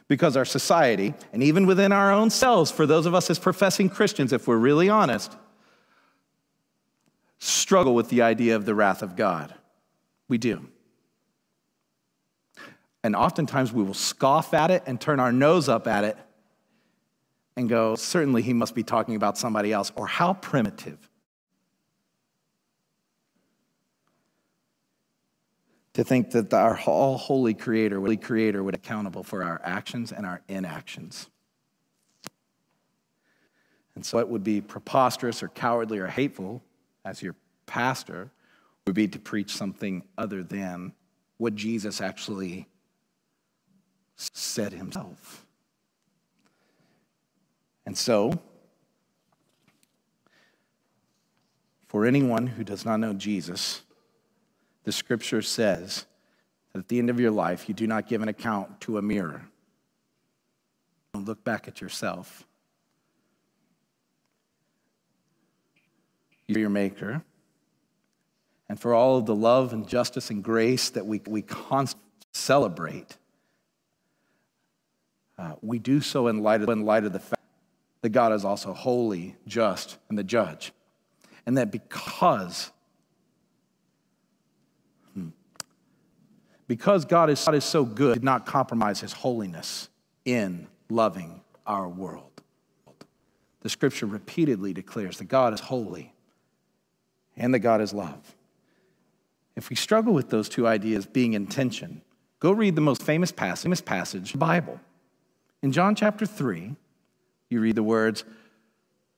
because 0.07 0.37
our 0.37 0.45
society, 0.45 1.13
and 1.33 1.43
even 1.43 1.65
within 1.65 1.91
our 1.91 2.11
own 2.11 2.29
selves, 2.29 2.71
for 2.71 2.85
those 2.85 3.05
of 3.05 3.13
us 3.13 3.29
as 3.29 3.39
professing 3.39 3.89
Christians, 3.89 4.31
if 4.31 4.47
we're 4.47 4.57
really 4.57 4.87
honest, 4.87 5.35
struggle 7.39 7.93
with 7.93 8.09
the 8.09 8.21
idea 8.21 8.55
of 8.55 8.65
the 8.65 8.73
wrath 8.73 9.01
of 9.01 9.15
God. 9.15 9.53
We 10.29 10.37
do. 10.37 10.67
And 13.07 13.15
oftentimes 13.15 13.71
we 13.71 13.83
will 13.83 13.93
scoff 13.93 14.53
at 14.53 14.69
it 14.69 14.83
and 14.85 14.99
turn 14.99 15.21
our 15.21 15.31
nose 15.31 15.69
up 15.69 15.87
at 15.87 16.03
it 16.03 16.17
and 17.55 17.69
go, 17.69 17.95
certainly 17.95 18.41
he 18.41 18.51
must 18.51 18.75
be 18.75 18.83
talking 18.83 19.15
about 19.15 19.37
somebody 19.37 19.71
else, 19.71 19.93
or 19.95 20.07
how 20.07 20.33
primitive. 20.33 21.09
To 25.93 26.03
think 26.03 26.31
that 26.31 26.53
our 26.53 26.77
all 26.85 27.17
holy 27.17 27.53
creator, 27.53 27.97
holy 27.97 28.17
creator 28.17 28.61
would 28.61 28.73
be 28.73 28.75
accountable 28.75 29.23
for 29.23 29.41
our 29.41 29.61
actions 29.63 30.11
and 30.11 30.25
our 30.25 30.41
inactions. 30.49 31.29
And 33.95 34.05
so 34.05 34.19
it 34.19 34.27
would 34.27 34.43
be 34.43 34.59
preposterous 34.59 35.41
or 35.41 35.47
cowardly 35.47 35.99
or 35.99 36.07
hateful 36.07 36.61
as 37.05 37.23
your 37.23 37.35
pastor 37.67 38.31
would 38.85 38.95
be 38.95 39.07
to 39.07 39.17
preach 39.17 39.55
something 39.55 40.03
other 40.17 40.43
than 40.43 40.91
what 41.37 41.55
Jesus 41.55 42.01
actually 42.01 42.67
said 44.17 44.73
himself. 44.73 45.45
And 47.85 47.97
so, 47.97 48.41
for 51.87 52.05
anyone 52.05 52.47
who 52.47 52.63
does 52.63 52.83
not 52.83 52.99
know 52.99 53.13
Jesus, 53.13 53.81
the 54.83 54.91
scripture 54.91 55.41
says 55.41 56.05
that 56.73 56.79
at 56.79 56.87
the 56.89 56.99
end 56.99 57.09
of 57.09 57.19
your 57.19 57.31
life, 57.31 57.69
you 57.69 57.75
do 57.75 57.87
not 57.87 58.07
give 58.07 58.21
an 58.21 58.27
account 58.27 58.81
to 58.81 58.97
a 58.97 59.01
mirror. 59.01 59.47
Don't 61.13 61.25
look 61.25 61.43
back 61.43 61.67
at 61.67 61.79
yourself. 61.79 62.45
You're 66.47 66.59
your 66.59 66.69
maker. 66.69 67.23
And 68.69 68.79
for 68.79 68.93
all 68.93 69.17
of 69.17 69.25
the 69.25 69.35
love 69.35 69.73
and 69.73 69.87
justice 69.87 70.29
and 70.29 70.43
grace 70.43 70.89
that 70.89 71.05
we, 71.05 71.21
we 71.25 71.41
constantly 71.41 72.03
celebrate, 72.33 73.17
uh, 75.37 75.53
we 75.61 75.79
do 75.79 76.01
so 76.01 76.27
in 76.27 76.41
light, 76.41 76.61
of, 76.61 76.69
in 76.69 76.83
light 76.83 77.03
of 77.03 77.13
the 77.13 77.19
fact 77.19 77.41
that 78.01 78.09
God 78.09 78.33
is 78.33 78.43
also 78.43 78.73
holy, 78.73 79.35
just, 79.45 79.97
and 80.09 80.17
the 80.17 80.23
judge. 80.23 80.71
And 81.45 81.57
that 81.57 81.71
because, 81.71 82.71
hmm, 85.13 85.29
because 86.67 87.05
God 87.05 87.29
is, 87.29 87.43
God 87.45 87.55
is 87.55 87.65
so 87.65 87.85
good, 87.85 88.15
did 88.15 88.23
not 88.23 88.45
compromise 88.45 89.01
his 89.01 89.13
holiness 89.13 89.89
in 90.25 90.67
loving 90.89 91.41
our 91.65 91.87
world. 91.87 92.41
The 93.61 93.69
scripture 93.69 94.05
repeatedly 94.05 94.73
declares 94.73 95.17
that 95.17 95.25
God 95.25 95.53
is 95.53 95.59
holy 95.59 96.13
and 97.35 97.53
that 97.53 97.59
God 97.59 97.81
is 97.81 97.93
love. 97.93 98.35
If 99.55 99.69
we 99.69 99.75
struggle 99.75 100.13
with 100.13 100.29
those 100.29 100.49
two 100.49 100.67
ideas 100.67 101.05
being 101.05 101.33
in 101.33 101.47
tension, 101.47 102.01
go 102.39 102.51
read 102.51 102.75
the 102.75 102.81
most 102.81 103.01
famous 103.01 103.31
passage, 103.31 103.63
famous 103.63 103.81
passage 103.81 104.33
in 104.33 104.39
the 104.39 104.45
Bible. 104.45 104.79
In 105.61 105.71
John 105.71 105.95
chapter 105.95 106.25
3, 106.25 106.75
you 107.49 107.59
read 107.59 107.75
the 107.75 107.83
words, 107.83 108.23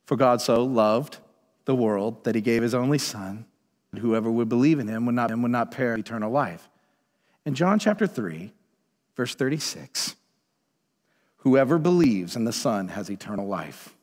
For 0.06 0.16
God 0.16 0.42
so 0.42 0.64
loved 0.64 1.18
the 1.66 1.76
world 1.76 2.24
that 2.24 2.36
he 2.36 2.42
gave 2.42 2.62
his 2.62 2.74
only 2.74 2.98
Son, 2.98 3.46
and 3.92 4.02
whoever 4.02 4.32
would 4.32 4.50
believe 4.50 4.80
in 4.80 4.88
him 4.88 5.06
would 5.06 5.16
not, 5.16 5.30
would 5.38 5.52
not 5.52 5.72
perish 5.72 6.00
eternal 6.00 6.32
life. 6.32 6.70
In 7.46 7.56
John 7.56 7.80
chapter 7.80 8.08
3, 8.08 8.54
verse 9.16 9.36
36, 9.36 10.16
whoever 11.38 11.78
believes 11.78 12.36
in 12.36 12.46
the 12.46 12.54
Son 12.54 12.90
has 12.90 13.10
eternal 13.10 13.48
life. 13.48 13.96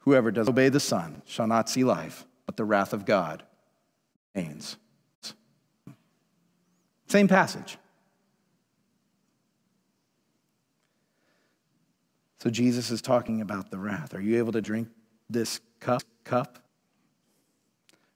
Whoever 0.00 0.30
does 0.30 0.46
not 0.46 0.52
obey 0.52 0.70
the 0.70 0.80
Son 0.80 1.22
shall 1.26 1.46
not 1.46 1.68
see 1.68 1.84
life, 1.84 2.24
but 2.46 2.56
the 2.56 2.64
wrath 2.64 2.92
of 2.92 3.04
God 3.04 3.42
remains. 4.34 4.76
Same 7.06 7.28
passage. 7.28 7.76
So 12.42 12.48
Jesus 12.50 12.90
is 12.90 13.02
talking 13.02 13.40
about 13.40 13.70
the 13.70 13.78
wrath. 13.78 14.14
Are 14.14 14.20
you 14.20 14.38
able 14.38 14.52
to 14.52 14.62
drink 14.62 14.88
this 15.28 15.60
cup? 15.78 16.02
Cup? 16.24 16.58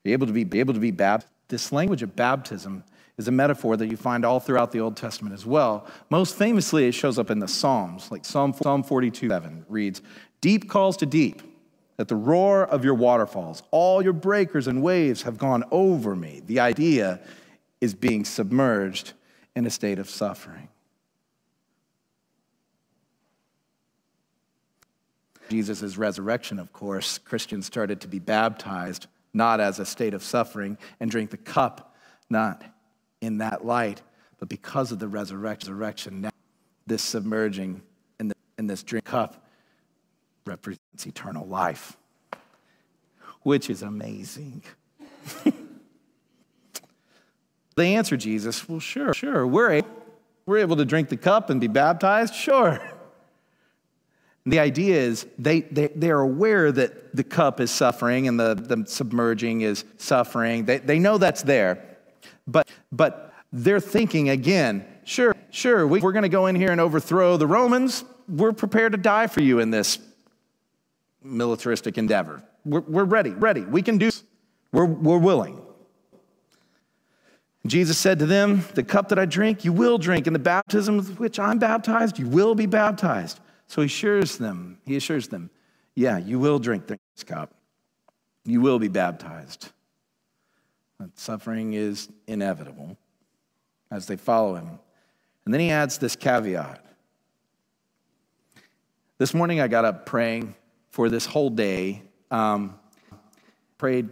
Are 0.05 0.09
you 0.09 0.13
able 0.13 0.27
to 0.27 0.33
be 0.33 0.59
able 0.59 0.75
to 0.75 0.81
be 0.81 0.91
baptized? 0.91 1.31
This 1.49 1.73
language 1.73 2.03
of 2.03 2.17
baptism 2.17 2.85
is 3.19 3.29
a 3.29 3.31
metaphor 3.31 3.77
that 3.77 3.87
you 3.87 3.97
find 3.97 4.25
all 4.25 4.41
throughout 4.41 4.73
the 4.73 4.81
Old 4.81 4.97
Testament 4.97 5.35
as 5.35 5.45
well. 5.45 5.87
Most 6.11 6.37
famously, 6.37 6.89
it 6.89 6.93
shows 6.93 7.19
up 7.19 7.31
in 7.31 7.39
the 7.39 7.47
Psalms, 7.47 8.11
like 8.11 8.25
Psalm, 8.25 8.55
Psalm 8.55 8.83
42 8.83 9.29
7 9.29 9.67
reads, 9.69 10.01
Deep 10.41 10.69
calls 10.69 10.97
to 10.99 11.07
deep 11.07 11.43
at 11.99 12.09
the 12.09 12.17
roar 12.17 12.65
of 12.65 12.85
your 12.85 12.95
waterfalls. 12.95 13.63
All 13.71 14.03
your 14.03 14.13
breakers 14.13 14.67
and 14.67 14.83
waves 14.83 15.23
have 15.23 15.39
gone 15.39 15.65
over 15.71 16.17
me. 16.17 16.43
The 16.45 16.61
idea 16.61 17.21
is 17.81 17.95
being 17.95 18.25
submerged 18.25 19.13
in 19.55 19.67
a 19.67 19.71
state 19.71 19.99
of 19.99 20.09
suffering. 20.09 20.69
Jesus' 25.55 25.97
resurrection, 25.97 26.59
of 26.59 26.73
course, 26.73 27.19
Christians 27.19 27.65
started 27.65 28.01
to 28.01 28.09
be 28.09 28.19
baptized 28.19 29.07
not 29.33 29.61
as 29.61 29.79
a 29.79 29.87
state 29.87 30.13
of 30.13 30.21
suffering 30.21 30.77
and 30.99 31.09
drink 31.09 31.31
the 31.31 31.37
cup, 31.37 31.95
not 32.29 32.65
in 33.21 33.39
that 33.39 33.65
light, 33.65 34.03
but 34.41 34.49
because 34.49 34.91
of 34.91 34.99
the 34.99 35.07
resurrection. 35.07 36.23
Now, 36.23 36.31
this 36.89 37.05
submerging 37.05 37.83
in, 38.19 38.27
the, 38.27 38.35
in 38.59 38.67
this 38.67 38.83
drink 38.83 39.05
cup 39.05 39.47
represents 40.45 41.07
eternal 41.07 41.47
life, 41.47 41.97
which 43.43 43.71
is 43.71 43.83
amazing. 43.83 44.65
they 47.77 47.95
answer 47.95 48.17
Jesus, 48.17 48.69
Well, 48.69 48.81
sure, 48.81 49.15
sure, 49.15 49.47
we're 49.47 49.71
able, 49.71 50.03
we're 50.47 50.59
able 50.59 50.75
to 50.75 50.85
drink 50.85 51.11
the 51.11 51.17
cup 51.17 51.49
and 51.49 51.61
be 51.61 51.69
baptized, 51.69 52.35
sure. 52.35 52.81
The 54.47 54.59
idea 54.59 54.97
is 54.97 55.27
they, 55.39 55.61
they, 55.63 55.89
they're 55.89 56.21
aware 56.21 56.71
that 56.71 57.17
the 57.17 57.25
cup 57.25 57.61
is 57.61 57.71
suffering 57.71 58.29
and 58.29 58.39
the, 58.39 58.55
the 58.55 58.85
submerging 58.87 59.63
is 59.63 59.85
suffering. 59.97 60.67
They, 60.67 60.79
they 60.79 60.99
know 60.99 61.17
that's 61.17 61.43
there. 61.43 61.97
But, 62.47 62.69
but 62.93 63.33
they're 63.53 63.81
thinking 63.81 64.29
again, 64.29 64.85
sure, 65.05 65.35
sure, 65.51 65.87
we, 65.87 66.01
we're 66.01 66.13
going 66.13 66.25
to 66.25 66.29
go 66.29 66.47
in 66.47 66.57
here 66.57 66.73
and 66.73 66.81
overthrow 66.81 67.39
the 67.39 67.47
Romans. 67.47 68.05
We're 68.29 68.53
prepared 68.53 68.93
to 68.93 68.99
die 68.99 69.29
for 69.29 69.41
you 69.41 69.61
in 69.61 69.71
this 69.71 69.99
militaristic 71.23 71.97
endeavor. 71.97 72.43
We're, 72.67 72.81
we're 72.81 73.05
ready, 73.05 73.31
ready. 73.31 73.63
We 73.63 73.81
can 73.81 73.97
do 73.97 74.11
we're, 74.73 74.87
we're 74.87 75.19
willing. 75.19 75.63
Jesus 77.67 77.97
said 77.97 78.19
to 78.19 78.27
them, 78.27 78.65
The 78.75 78.83
cup 78.83 79.09
that 79.09 79.19
I 79.19 79.25
drink, 79.25 79.65
you 79.65 79.73
will 79.73 79.97
drink, 79.97 80.27
and 80.27 80.35
the 80.35 80.41
baptism 80.41 80.97
with 80.97 81.19
which 81.19 81.39
I'm 81.39 81.59
baptized, 81.59 82.19
you 82.19 82.29
will 82.29 82.55
be 82.55 82.67
baptized. 82.67 83.41
So 83.67 83.81
he 83.81 83.87
assures 83.87 84.39
them, 84.39 84.79
he 84.85 84.97
assures 84.97 85.29
them, 85.29 85.51
yeah, 85.95 86.19
you 86.19 86.39
will 86.39 86.59
drink 86.59 86.87
this 86.87 86.99
cup. 87.25 87.55
You 88.45 88.61
will 88.61 88.79
be 88.79 88.89
baptized. 88.89 89.71
Suffering 91.15 91.75
is 91.75 92.09
inevitable 92.27 92.97
as 93.91 94.07
they 94.07 94.17
follow 94.17 94.55
him. 94.55 94.79
And 95.45 95.53
then 95.53 95.61
he 95.61 95.71
adds 95.71 95.99
this 95.99 96.17
caveat. 96.17 96.85
This 99.19 99.35
morning 99.35 99.61
I 99.61 99.69
got 99.69 99.85
up 99.85 100.07
praying 100.07 100.55
for 100.91 101.09
this 101.09 101.27
whole 101.27 101.51
day. 101.51 102.03
Um, 102.31 102.79
prayed, 103.79 104.09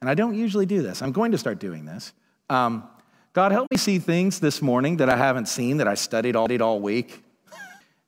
and 0.00 0.08
I 0.08 0.14
don't 0.14 0.34
usually 0.34 0.66
do 0.66 0.82
this. 0.82 1.02
I'm 1.02 1.12
going 1.12 1.32
to 1.32 1.38
start 1.38 1.58
doing 1.58 1.84
this. 1.84 2.12
Um, 2.50 2.88
God, 3.32 3.52
help 3.52 3.70
me 3.70 3.76
see 3.76 3.98
things 3.98 4.40
this 4.40 4.60
morning 4.62 4.98
that 4.98 5.08
I 5.08 5.16
haven't 5.16 5.46
seen, 5.46 5.78
that 5.78 5.88
I 5.88 5.94
studied 5.94 6.36
all, 6.36 6.46
day, 6.46 6.58
all 6.58 6.80
week. 6.80 7.22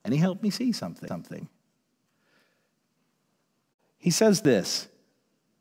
And 0.04 0.14
he 0.14 0.20
helped 0.20 0.42
me 0.42 0.50
see 0.50 0.72
something. 0.72 1.08
something. 1.08 1.48
He 3.98 4.10
says 4.10 4.40
this 4.40 4.88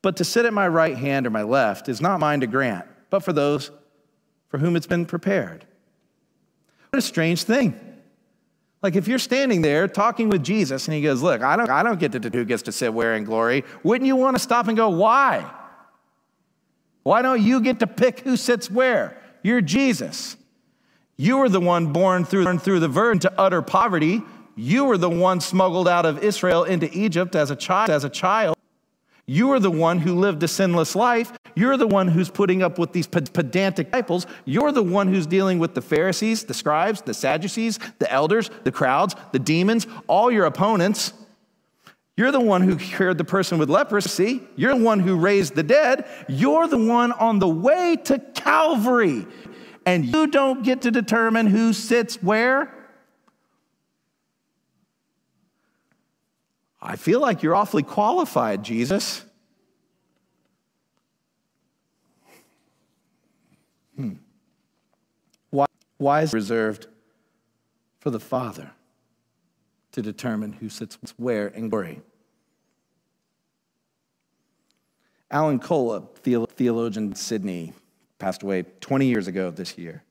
But 0.01 0.17
to 0.17 0.23
sit 0.23 0.45
at 0.45 0.53
my 0.53 0.67
right 0.67 0.97
hand 0.97 1.27
or 1.27 1.29
my 1.29 1.43
left 1.43 1.89
is 1.89 2.01
not 2.01 2.19
mine 2.19 2.39
to 2.41 2.47
grant, 2.47 2.85
but 3.09 3.21
for 3.21 3.33
those 3.33 3.71
for 4.47 4.57
whom 4.57 4.75
it's 4.75 4.87
been 4.87 5.05
prepared. 5.05 5.65
What 6.89 6.97
a 6.97 7.01
strange 7.01 7.43
thing. 7.43 7.79
Like 8.81 8.95
if 8.95 9.07
you're 9.07 9.19
standing 9.19 9.61
there 9.61 9.87
talking 9.87 10.29
with 10.29 10.43
Jesus 10.43 10.87
and 10.87 10.95
he 10.95 11.01
goes, 11.01 11.21
Look, 11.21 11.41
I 11.41 11.55
don't, 11.55 11.69
I 11.69 11.83
don't 11.83 11.99
get 11.99 12.13
to 12.13 12.29
who 12.29 12.45
gets 12.45 12.63
to 12.63 12.71
sit 12.71 12.93
where 12.93 13.15
in 13.15 13.25
glory, 13.25 13.63
wouldn't 13.83 14.07
you 14.07 14.15
want 14.15 14.35
to 14.35 14.41
stop 14.41 14.67
and 14.67 14.77
go, 14.77 14.89
Why? 14.89 15.49
Why 17.03 17.21
don't 17.21 17.41
you 17.41 17.61
get 17.61 17.79
to 17.79 17.87
pick 17.87 18.21
who 18.21 18.37
sits 18.37 18.69
where? 18.69 19.17
You're 19.43 19.61
Jesus. 19.61 20.35
You 21.21 21.35
were 21.35 21.49
the 21.49 21.59
one 21.59 21.87
born 21.87 22.23
through, 22.23 22.59
through 22.59 22.79
the 22.79 22.87
virgin 22.87 23.19
to 23.19 23.33
utter 23.37 23.61
poverty. 23.61 24.21
You 24.55 24.85
were 24.85 24.97
the 24.97 25.09
one 25.09 25.41
smuggled 25.41 25.85
out 25.85 26.05
of 26.05 26.23
Israel 26.23 26.63
into 26.63 26.89
Egypt 26.97 27.35
as 27.35 27.51
a 27.51 27.57
child. 27.57 27.89
As 27.89 28.05
a 28.05 28.09
child. 28.09 28.55
You 29.25 29.51
are 29.51 29.59
the 29.59 29.69
one 29.69 29.99
who 29.99 30.15
lived 30.15 30.41
a 30.43 30.47
sinless 30.47 30.95
life. 30.95 31.33
You're 31.55 31.75
the 31.75 31.85
one 31.85 32.07
who's 32.07 32.29
putting 32.29 32.63
up 32.63 32.79
with 32.79 32.93
these 32.93 33.05
pedantic 33.05 33.87
disciples. 33.87 34.27
You're 34.45 34.71
the 34.71 34.81
one 34.81 35.09
who's 35.09 35.27
dealing 35.27 35.59
with 35.59 35.73
the 35.73 35.81
Pharisees, 35.81 36.45
the 36.45 36.53
scribes, 36.53 37.01
the 37.01 37.13
Sadducees, 37.13 37.79
the 37.99 38.09
elders, 38.09 38.49
the 38.63 38.71
crowds, 38.71 39.13
the 39.33 39.39
demons, 39.39 39.87
all 40.07 40.31
your 40.31 40.45
opponents. 40.45 41.11
You're 42.15 42.31
the 42.31 42.39
one 42.39 42.61
who 42.61 42.77
cured 42.77 43.17
the 43.17 43.25
person 43.25 43.57
with 43.57 43.69
leprosy. 43.69 44.41
You're 44.55 44.77
the 44.77 44.83
one 44.83 45.01
who 45.01 45.17
raised 45.17 45.55
the 45.55 45.63
dead. 45.63 46.05
You're 46.29 46.67
the 46.67 46.77
one 46.77 47.11
on 47.11 47.39
the 47.39 47.47
way 47.47 47.97
to 48.05 48.19
Calvary. 48.19 49.25
And 49.85 50.05
you 50.05 50.27
don't 50.27 50.63
get 50.63 50.81
to 50.83 50.91
determine 50.91 51.47
who 51.47 51.73
sits 51.73 52.21
where. 52.21 52.73
I 56.81 56.95
feel 56.95 57.19
like 57.19 57.43
you're 57.43 57.55
awfully 57.55 57.83
qualified, 57.83 58.63
Jesus. 58.63 59.25
Hmm. 63.95 64.13
Why, 65.49 65.65
why 65.97 66.21
is 66.21 66.33
it 66.33 66.37
reserved 66.37 66.87
for 67.99 68.11
the 68.11 68.19
Father 68.19 68.71
to 69.91 70.01
determine 70.01 70.53
who 70.53 70.69
sits 70.69 70.97
where 71.17 71.47
in 71.47 71.69
glory? 71.69 72.01
Alan 75.31 75.59
Cole, 75.59 76.09
theologian 76.23 77.09
in 77.09 77.15
Sydney, 77.15 77.73
passed 78.19 78.43
away 78.43 78.63
20 78.81 79.07
years 79.07 79.27
ago 79.27 79.49
this 79.49 79.77
year. 79.77 80.03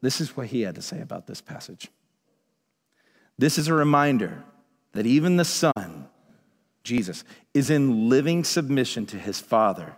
This 0.00 0.20
is 0.20 0.36
what 0.36 0.48
he 0.48 0.62
had 0.62 0.74
to 0.76 0.82
say 0.82 1.00
about 1.00 1.26
this 1.26 1.40
passage. 1.40 1.88
This 3.38 3.58
is 3.58 3.66
a 3.66 3.74
reminder 3.74 4.44
that 4.92 5.06
even 5.06 5.36
the 5.36 5.44
Son, 5.44 6.06
Jesus, 6.84 7.24
is 7.54 7.70
in 7.70 8.08
living 8.08 8.44
submission 8.44 9.06
to 9.06 9.18
his 9.18 9.40
Father, 9.40 9.96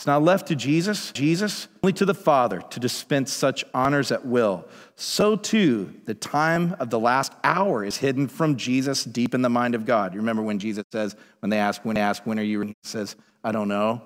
It's 0.00 0.06
not 0.06 0.22
left 0.22 0.48
to 0.48 0.56
Jesus, 0.56 1.12
Jesus, 1.12 1.68
only 1.82 1.92
to 1.92 2.06
the 2.06 2.14
Father 2.14 2.62
to 2.70 2.80
dispense 2.80 3.30
such 3.30 3.66
honors 3.74 4.10
at 4.10 4.24
will. 4.24 4.64
So 4.96 5.36
too, 5.36 5.92
the 6.06 6.14
time 6.14 6.74
of 6.80 6.88
the 6.88 6.98
last 6.98 7.34
hour 7.44 7.84
is 7.84 7.98
hidden 7.98 8.26
from 8.26 8.56
Jesus 8.56 9.04
deep 9.04 9.34
in 9.34 9.42
the 9.42 9.50
mind 9.50 9.74
of 9.74 9.84
God. 9.84 10.14
You 10.14 10.20
remember 10.20 10.40
when 10.42 10.58
Jesus 10.58 10.84
says, 10.90 11.16
when 11.40 11.50
they 11.50 11.58
ask, 11.58 11.84
when 11.84 11.96
they 11.96 12.00
ask, 12.00 12.24
when 12.24 12.38
are 12.38 12.42
you? 12.42 12.62
He 12.62 12.74
says, 12.82 13.14
I 13.44 13.52
don't 13.52 13.68
know. 13.68 14.00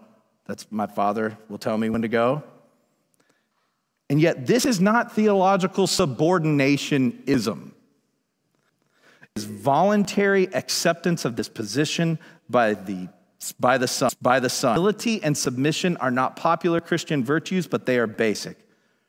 That's 0.47 0.67
my 0.73 0.89
Father 0.89 1.39
will 1.49 1.59
tell 1.59 1.79
me 1.79 1.91
when 1.91 2.03
to 2.03 2.09
go. 2.09 2.43
And 4.15 4.21
yet, 4.21 4.47
this 4.47 4.65
is 4.65 4.81
not 4.81 5.11
theological 5.11 5.89
subordinationism. 5.89 7.73
It's 9.35 9.45
voluntary 9.45 10.55
acceptance 10.55 11.25
of 11.25 11.35
this 11.35 11.49
position 11.49 12.21
by 12.49 12.75
the 12.75 13.09
by 13.59 13.77
the 13.77 13.89
Son. 13.89 14.11
By 14.23 14.39
the 14.39 14.49
Son. 14.49 14.77
Humility 14.77 15.21
and 15.21 15.37
submission 15.37 15.97
are 15.97 16.13
not 16.13 16.37
popular 16.37 16.81
Christian 16.81 17.25
virtues, 17.25 17.67
but 17.67 17.87
they 17.87 17.99
are 17.99 18.07
basic, 18.07 18.57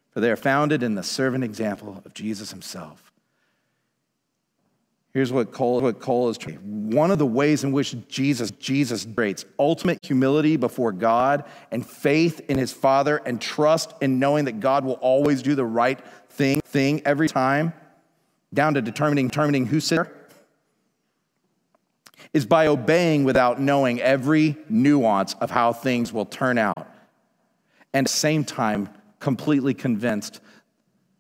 for 0.10 0.22
they 0.22 0.32
are 0.32 0.36
founded 0.36 0.82
in 0.82 0.96
the 0.96 1.04
servant 1.04 1.44
example 1.44 2.02
of 2.04 2.16
Jesus 2.16 2.50
himself. 2.50 3.05
Here's 5.16 5.32
what 5.32 5.54
Cole, 5.54 5.80
what 5.80 6.02
Cole 6.02 6.28
is 6.28 6.38
trying. 6.38 6.92
One 6.92 7.10
of 7.10 7.20
the 7.20 7.26
ways 7.26 7.64
in 7.64 7.72
which 7.72 7.96
Jesus, 8.10 8.52
Jesus 8.52 9.04
demonstrates 9.04 9.46
ultimate 9.58 10.00
humility 10.04 10.58
before 10.58 10.92
God 10.92 11.46
and 11.72 11.88
faith 11.88 12.42
in 12.50 12.58
his 12.58 12.74
Father 12.74 13.22
and 13.26 13.40
trust 13.40 13.94
in 14.02 14.20
knowing 14.20 14.44
that 14.44 14.60
God 14.60 14.84
will 14.84 14.96
always 14.96 15.42
do 15.42 15.56
the 15.56 15.64
right 15.64 15.98
thing, 16.32 16.60
thing 16.66 17.02
every 17.06 17.30
time, 17.30 17.72
down 18.54 18.74
to 18.74 18.82
determining, 18.82 19.30
determining 19.30 19.66
who 19.68 19.80
sits 19.80 20.10
is 22.34 22.46
by 22.46 22.68
obeying 22.68 23.24
without 23.24 23.62
knowing 23.62 24.02
every 24.02 24.58
nuance 24.68 25.34
of 25.36 25.50
how 25.50 25.72
things 25.72 26.12
will 26.12 26.26
turn 26.26 26.58
out. 26.58 26.94
And 27.94 28.06
at 28.06 28.12
the 28.12 28.18
same 28.18 28.44
time, 28.44 28.90
completely 29.22 29.74
convinced 29.74 30.42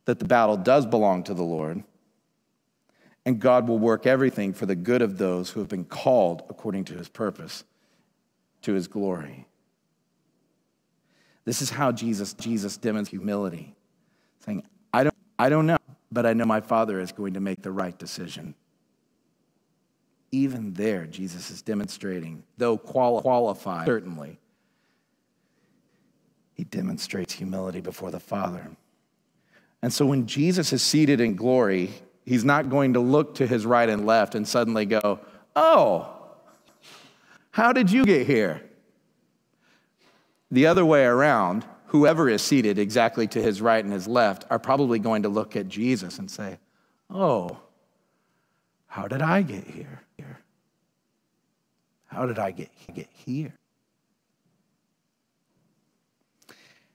that 0.03 0.19
the 0.19 0.25
battle 0.25 0.57
does 0.57 0.85
belong 0.85 1.23
to 1.23 1.33
the 1.33 1.43
Lord 1.43 1.81
and 3.25 3.39
God 3.39 3.67
will 3.67 3.79
work 3.79 4.05
everything 4.05 4.53
for 4.53 4.65
the 4.65 4.75
good 4.75 5.01
of 5.01 5.17
those 5.17 5.49
who 5.49 5.59
have 5.59 5.69
been 5.69 5.85
called 5.85 6.43
according 6.49 6.85
to 6.85 6.93
his 6.93 7.09
purpose, 7.09 7.63
to 8.61 8.73
his 8.73 8.87
glory. 8.87 9.47
This 11.43 11.61
is 11.61 11.69
how 11.69 11.91
Jesus, 11.91 12.33
Jesus 12.33 12.77
demonstrates 12.77 13.19
humility, 13.19 13.75
saying, 14.45 14.63
I 14.93 15.03
don't, 15.03 15.15
I 15.37 15.49
don't 15.49 15.67
know, 15.67 15.77
but 16.11 16.25
I 16.25 16.33
know 16.33 16.45
my 16.45 16.61
Father 16.61 16.99
is 16.99 17.11
going 17.11 17.33
to 17.33 17.39
make 17.39 17.61
the 17.61 17.71
right 17.71 17.97
decision 17.97 18.55
even 20.35 20.73
there, 20.73 21.05
Jesus 21.05 21.49
is 21.49 21.61
demonstrating, 21.61 22.43
though 22.57 22.77
qualified, 22.77 23.85
certainly, 23.85 24.37
he 26.53 26.63
demonstrates 26.65 27.33
humility 27.33 27.81
before 27.81 28.11
the 28.11 28.19
Father. 28.19 28.69
And 29.81 29.93
so 29.93 30.05
when 30.05 30.25
Jesus 30.25 30.73
is 30.73 30.81
seated 30.81 31.21
in 31.21 31.35
glory, 31.35 31.91
he's 32.25 32.43
not 32.43 32.69
going 32.69 32.93
to 32.93 32.99
look 32.99 33.35
to 33.35 33.47
his 33.47 33.65
right 33.65 33.87
and 33.87 34.05
left 34.05 34.35
and 34.35 34.47
suddenly 34.47 34.85
go, 34.85 35.19
Oh, 35.55 36.11
how 37.51 37.71
did 37.71 37.91
you 37.91 38.05
get 38.05 38.27
here? 38.27 38.61
The 40.51 40.67
other 40.67 40.85
way 40.85 41.05
around, 41.05 41.65
whoever 41.87 42.27
is 42.27 42.41
seated 42.41 42.77
exactly 42.77 43.27
to 43.27 43.41
his 43.41 43.61
right 43.61 43.83
and 43.83 43.93
his 43.93 44.07
left 44.07 44.45
are 44.49 44.59
probably 44.59 44.99
going 44.99 45.23
to 45.23 45.29
look 45.29 45.55
at 45.55 45.67
Jesus 45.67 46.19
and 46.19 46.29
say, 46.29 46.59
Oh, 47.09 47.59
how 48.87 49.07
did 49.07 49.21
I 49.21 49.41
get 49.41 49.65
here? 49.65 50.01
How 52.15 52.25
did 52.25 52.39
I 52.39 52.51
get, 52.51 52.69
get 52.93 53.09
here? 53.13 53.53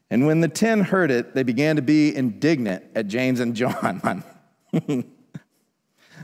And 0.09 0.27
when 0.27 0.41
the 0.41 0.49
ten 0.49 0.81
heard 0.81 1.11
it, 1.11 1.35
they 1.35 1.43
began 1.43 1.77
to 1.77 1.83
be 1.83 2.17
indignant 2.17 2.85
at 2.95 3.07
James 3.07 3.39
and 3.39 3.55
John. 3.55 4.25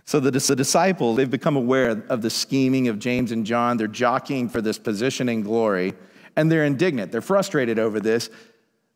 so 0.06 0.20
the, 0.20 0.30
the 0.30 0.56
disciples, 0.56 1.16
they've 1.16 1.30
become 1.30 1.56
aware 1.56 1.90
of 2.08 2.22
the 2.22 2.30
scheming 2.30 2.86
of 2.86 3.00
James 3.00 3.32
and 3.32 3.45
John. 3.45 3.76
They're 3.76 3.88
jockeying 3.88 4.49
for 4.49 4.60
this 4.60 4.78
position 4.78 5.28
and 5.28 5.45
glory, 5.45 5.95
and 6.36 6.50
they're 6.50 6.64
indignant. 6.64 7.10
They're 7.10 7.21
frustrated 7.21 7.80
over 7.80 7.99
this 7.99 8.30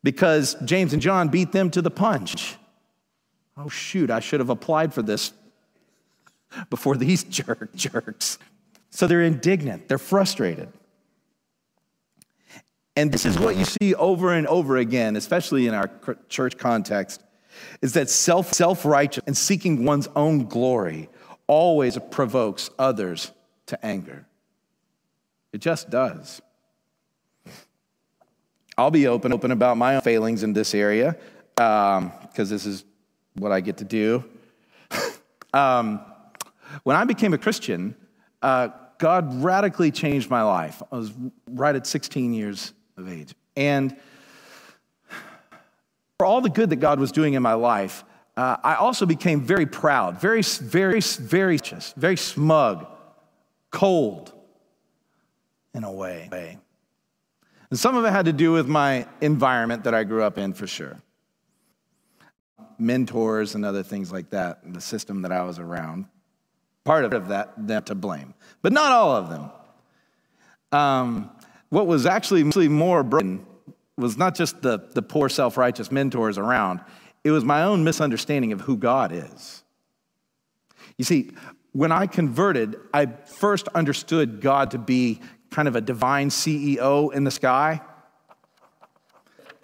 because 0.05 0.55
James 0.65 0.93
and 0.93 1.03
John 1.03 1.29
beat 1.29 1.51
them 1.51 1.69
to 1.73 1.83
the 1.83 1.91
punch. 1.91 2.57
Oh, 3.57 3.69
shoot, 3.69 4.11
I 4.11 4.21
should 4.21 4.39
have 4.39 4.51
applied 4.51 4.95
for 4.95 5.03
this 5.03 5.33
before 6.71 6.97
these 6.97 7.25
jerk, 7.25 7.75
jerks. 7.75 8.39
So 8.91 9.09
they're 9.09 9.23
indignant, 9.23 9.89
they're 9.89 9.99
frustrated. 9.99 10.73
And 12.97 13.11
this 13.11 13.25
is 13.27 13.39
what 13.39 13.57
you 13.57 13.65
see 13.65 13.95
over 13.95 14.33
and 14.33 14.47
over 14.47 14.77
again, 14.77 15.17
especially 15.17 15.67
in 15.67 15.75
our 15.75 15.91
church 16.29 16.57
context, 16.57 17.23
is 17.83 17.95
that 17.95 18.11
self 18.11 18.53
self 18.53 18.85
righteous 18.85 19.25
and 19.27 19.37
seeking 19.37 19.85
one's 19.85 20.09
own 20.17 20.47
glory 20.47 21.09
always 21.47 21.99
provokes 22.11 22.71
others 22.79 23.33
to 23.67 23.85
anger. 23.85 24.27
It 25.53 25.59
just 25.59 25.91
does. 25.91 26.41
I'll 28.79 28.91
be 28.91 29.07
open 29.07 29.33
open 29.33 29.51
about 29.51 29.77
my 29.77 29.97
own 29.97 30.03
failings 30.03 30.43
in 30.43 30.53
this 30.53 30.75
area 30.75 31.17
because 31.55 31.99
um, 31.99 32.13
this 32.35 32.65
is 32.67 32.85
what 33.35 33.53
I 33.53 33.61
get 33.61 33.79
to 33.79 33.85
do. 33.85 34.25
um, 35.53 36.01
when 36.85 36.97
I 36.97 37.05
became 37.05 37.35
a 37.35 37.39
Christian, 37.39 37.95
uh, 38.43 38.69
God 38.99 39.43
radically 39.43 39.91
changed 39.91 40.31
my 40.31 40.43
life. 40.43 40.83
I 40.93 40.97
was 40.97 41.13
right 41.49 41.75
at 41.75 41.87
16 41.87 42.33
years 42.33 42.73
of 42.97 43.09
age. 43.09 43.35
And 43.57 43.97
for 46.21 46.27
all 46.27 46.43
the 46.43 46.51
good 46.51 46.69
that 46.69 46.77
God 46.77 47.01
was 47.01 47.13
doing 47.13 47.33
in 47.33 47.43
my 47.43 47.55
life, 47.55 48.05
uh, 48.37 48.59
I 48.63 48.75
also 48.75 49.07
became 49.07 49.41
very 49.41 49.65
proud, 49.65 50.21
very, 50.21 50.43
very, 50.43 51.01
very, 51.01 51.57
just, 51.57 51.97
very 51.97 52.19
smug, 52.19 52.87
cold 53.71 54.31
in 55.73 55.83
a 55.83 55.91
way. 55.91 56.29
And 57.71 57.79
some 57.79 57.97
of 57.97 58.05
it 58.05 58.11
had 58.11 58.27
to 58.27 58.35
do 58.35 58.53
with 58.53 58.67
my 58.69 59.07
environment 59.23 59.85
that 59.85 59.95
I 59.95 60.05
grew 60.05 60.23
up 60.23 60.37
in, 60.37 60.53
for 60.53 60.67
sure. 60.67 61.01
Mentors 62.79 63.55
and 63.55 63.65
other 63.65 63.83
things 63.83 64.13
like 64.13 64.29
that, 64.29 64.61
the 64.75 64.83
system 64.83 65.23
that 65.23 65.33
I 65.33 65.43
was 65.45 65.59
around 65.59 66.05
part 66.85 67.07
of 67.15 67.29
that 67.29 67.67
them 67.67 67.83
to 67.87 67.95
blame, 67.95 68.35
but 68.61 68.75
not 68.75 68.93
all 68.93 69.17
of 69.17 69.31
them. 69.31 69.51
Um, 70.71 71.31
what 71.71 71.87
was 71.87 72.05
actually 72.05 72.45
mostly 72.45 72.69
more 72.69 73.03
broken 73.03 73.47
was 74.01 74.17
not 74.17 74.35
just 74.35 74.63
the, 74.63 74.79
the 74.95 75.03
poor 75.03 75.29
self 75.29 75.57
righteous 75.57 75.91
mentors 75.91 76.39
around, 76.39 76.81
it 77.23 77.31
was 77.31 77.45
my 77.45 77.63
own 77.63 77.85
misunderstanding 77.85 78.53
of 78.53 78.63
who 78.63 78.77
God 78.77 79.13
is. 79.13 79.63
You 80.97 81.05
see, 81.05 81.33
when 81.73 81.93
I 81.93 82.07
converted, 82.07 82.77
I 82.93 83.07
first 83.07 83.69
understood 83.69 84.41
God 84.41 84.73
to 84.73 84.79
be 84.79 85.21
kind 85.51 85.69
of 85.69 85.77
a 85.77 85.81
divine 85.81 86.31
CEO 86.31 87.13
in 87.13 87.25
the 87.25 87.31
sky 87.31 87.81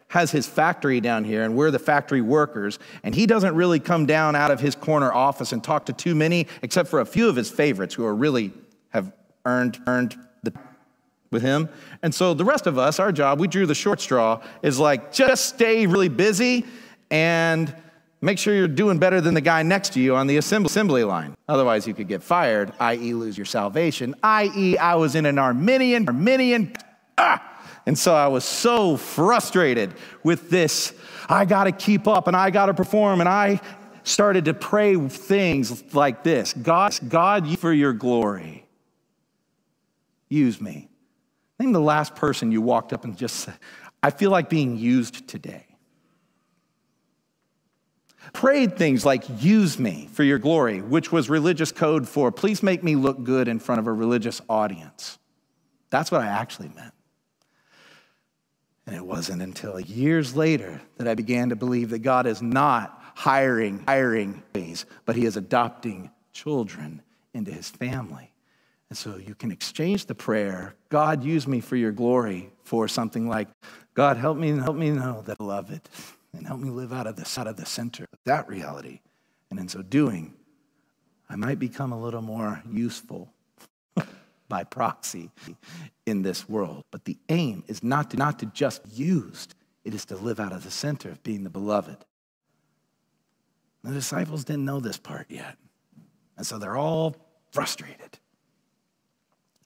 has 0.08 0.30
his 0.30 0.46
factory 0.46 1.00
down 1.00 1.24
here, 1.24 1.42
and 1.42 1.56
we're 1.56 1.70
the 1.70 1.78
factory 1.78 2.20
workers, 2.20 2.78
and 3.02 3.14
he 3.14 3.26
doesn't 3.26 3.54
really 3.54 3.80
come 3.80 4.06
down 4.06 4.36
out 4.36 4.50
of 4.50 4.60
his 4.60 4.74
corner 4.74 5.12
office 5.12 5.52
and 5.52 5.62
talk 5.62 5.86
to 5.86 5.92
too 5.92 6.14
many, 6.14 6.46
except 6.62 6.88
for 6.88 7.00
a 7.00 7.06
few 7.06 7.28
of 7.28 7.36
his 7.36 7.50
favorites 7.50 7.94
who 7.94 8.04
are 8.04 8.14
really 8.14 8.52
have 8.90 9.12
earned 9.44 9.78
earned 9.86 10.16
with 11.30 11.42
him. 11.42 11.68
And 12.02 12.14
so 12.14 12.34
the 12.34 12.44
rest 12.44 12.66
of 12.66 12.78
us, 12.78 12.98
our 12.98 13.12
job, 13.12 13.40
we 13.40 13.48
drew 13.48 13.66
the 13.66 13.74
short 13.74 14.00
straw, 14.00 14.42
is 14.62 14.78
like 14.78 15.12
just 15.12 15.46
stay 15.46 15.86
really 15.86 16.08
busy 16.08 16.64
and 17.10 17.74
make 18.20 18.38
sure 18.38 18.54
you're 18.54 18.68
doing 18.68 18.98
better 18.98 19.20
than 19.20 19.34
the 19.34 19.40
guy 19.40 19.62
next 19.62 19.92
to 19.92 20.00
you 20.00 20.16
on 20.16 20.26
the 20.26 20.36
assembly 20.36 21.04
line. 21.04 21.36
Otherwise, 21.48 21.86
you 21.86 21.94
could 21.94 22.08
get 22.08 22.22
fired, 22.22 22.72
i.e., 22.80 23.14
lose 23.14 23.36
your 23.36 23.44
salvation, 23.44 24.14
i.e., 24.22 24.78
I 24.78 24.94
was 24.94 25.14
in 25.14 25.26
an 25.26 25.38
Arminian, 25.38 26.08
Arminian, 26.08 26.74
ah! 27.18 27.52
And 27.86 27.96
so 27.96 28.14
I 28.14 28.26
was 28.26 28.44
so 28.44 28.96
frustrated 28.96 29.94
with 30.24 30.50
this. 30.50 30.92
I 31.28 31.44
got 31.44 31.64
to 31.64 31.72
keep 31.72 32.08
up 32.08 32.26
and 32.26 32.36
I 32.36 32.50
got 32.50 32.66
to 32.66 32.74
perform. 32.74 33.20
And 33.20 33.28
I 33.28 33.60
started 34.02 34.46
to 34.46 34.54
pray 34.54 34.96
things 35.08 35.94
like 35.94 36.24
this 36.24 36.52
God, 36.52 36.98
God, 37.08 37.58
for 37.58 37.72
your 37.72 37.92
glory, 37.92 38.66
use 40.28 40.60
me. 40.60 40.88
Name 41.58 41.72
the 41.72 41.80
last 41.80 42.14
person 42.14 42.52
you 42.52 42.60
walked 42.60 42.92
up 42.92 43.04
and 43.04 43.16
just 43.16 43.36
said, 43.36 43.58
I 44.02 44.10
feel 44.10 44.30
like 44.30 44.50
being 44.50 44.76
used 44.76 45.26
today. 45.26 45.66
Prayed 48.32 48.76
things 48.76 49.06
like, 49.06 49.24
use 49.42 49.78
me 49.78 50.08
for 50.12 50.22
your 50.22 50.38
glory, 50.38 50.82
which 50.82 51.12
was 51.12 51.30
religious 51.30 51.72
code 51.72 52.08
for, 52.08 52.32
please 52.32 52.62
make 52.62 52.82
me 52.82 52.96
look 52.96 53.22
good 53.22 53.48
in 53.48 53.58
front 53.58 53.78
of 53.78 53.86
a 53.86 53.92
religious 53.92 54.40
audience. 54.48 55.18
That's 55.90 56.10
what 56.10 56.20
I 56.20 56.26
actually 56.26 56.68
meant. 56.68 56.92
And 58.86 58.94
it 58.94 59.04
wasn't 59.04 59.42
until 59.42 59.80
years 59.80 60.36
later 60.36 60.80
that 60.98 61.08
I 61.08 61.14
began 61.14 61.48
to 61.48 61.56
believe 61.56 61.90
that 61.90 62.00
God 62.00 62.26
is 62.26 62.42
not 62.42 63.02
hiring, 63.14 63.82
hiring 63.86 64.42
ways, 64.54 64.86
but 65.04 65.16
He 65.16 65.24
is 65.24 65.36
adopting 65.36 66.10
children 66.32 67.02
into 67.32 67.50
His 67.50 67.70
family. 67.70 68.32
And 68.88 68.96
so 68.96 69.16
you 69.16 69.34
can 69.34 69.50
exchange 69.50 70.06
the 70.06 70.14
prayer, 70.14 70.74
God, 70.90 71.24
use 71.24 71.46
me 71.48 71.60
for 71.60 71.76
your 71.76 71.92
glory, 71.92 72.50
for 72.62 72.86
something 72.86 73.28
like, 73.28 73.48
God, 73.94 74.16
help 74.16 74.38
me, 74.38 74.50
help 74.50 74.76
me 74.76 74.90
know 74.90 75.22
that 75.26 75.38
I 75.40 75.44
love 75.44 75.70
it 75.70 75.88
and 76.32 76.46
help 76.46 76.60
me 76.60 76.70
live 76.70 76.92
out 76.92 77.06
of 77.06 77.16
this, 77.16 77.36
out 77.38 77.46
of 77.46 77.56
the 77.56 77.66
center 77.66 78.04
of 78.04 78.18
that 78.24 78.48
reality. 78.48 79.00
And 79.50 79.58
in 79.58 79.68
so 79.68 79.82
doing, 79.82 80.34
I 81.28 81.36
might 81.36 81.58
become 81.58 81.92
a 81.92 82.00
little 82.00 82.22
more 82.22 82.62
useful 82.70 83.32
by 84.48 84.64
proxy 84.64 85.30
in 86.04 86.22
this 86.22 86.48
world. 86.48 86.84
But 86.90 87.04
the 87.04 87.18
aim 87.28 87.64
is 87.66 87.82
not 87.82 88.10
to, 88.10 88.16
not 88.16 88.38
to 88.40 88.46
just 88.46 88.82
used, 88.92 89.54
it 89.84 89.94
is 89.94 90.04
to 90.06 90.16
live 90.16 90.38
out 90.38 90.52
of 90.52 90.62
the 90.62 90.70
center 90.70 91.10
of 91.10 91.22
being 91.22 91.42
the 91.42 91.50
beloved. 91.50 91.96
The 93.82 93.92
disciples 93.92 94.44
didn't 94.44 94.64
know 94.64 94.80
this 94.80 94.98
part 94.98 95.26
yet. 95.30 95.56
And 96.36 96.46
so 96.46 96.58
they're 96.58 96.76
all 96.76 97.16
frustrated. 97.52 98.18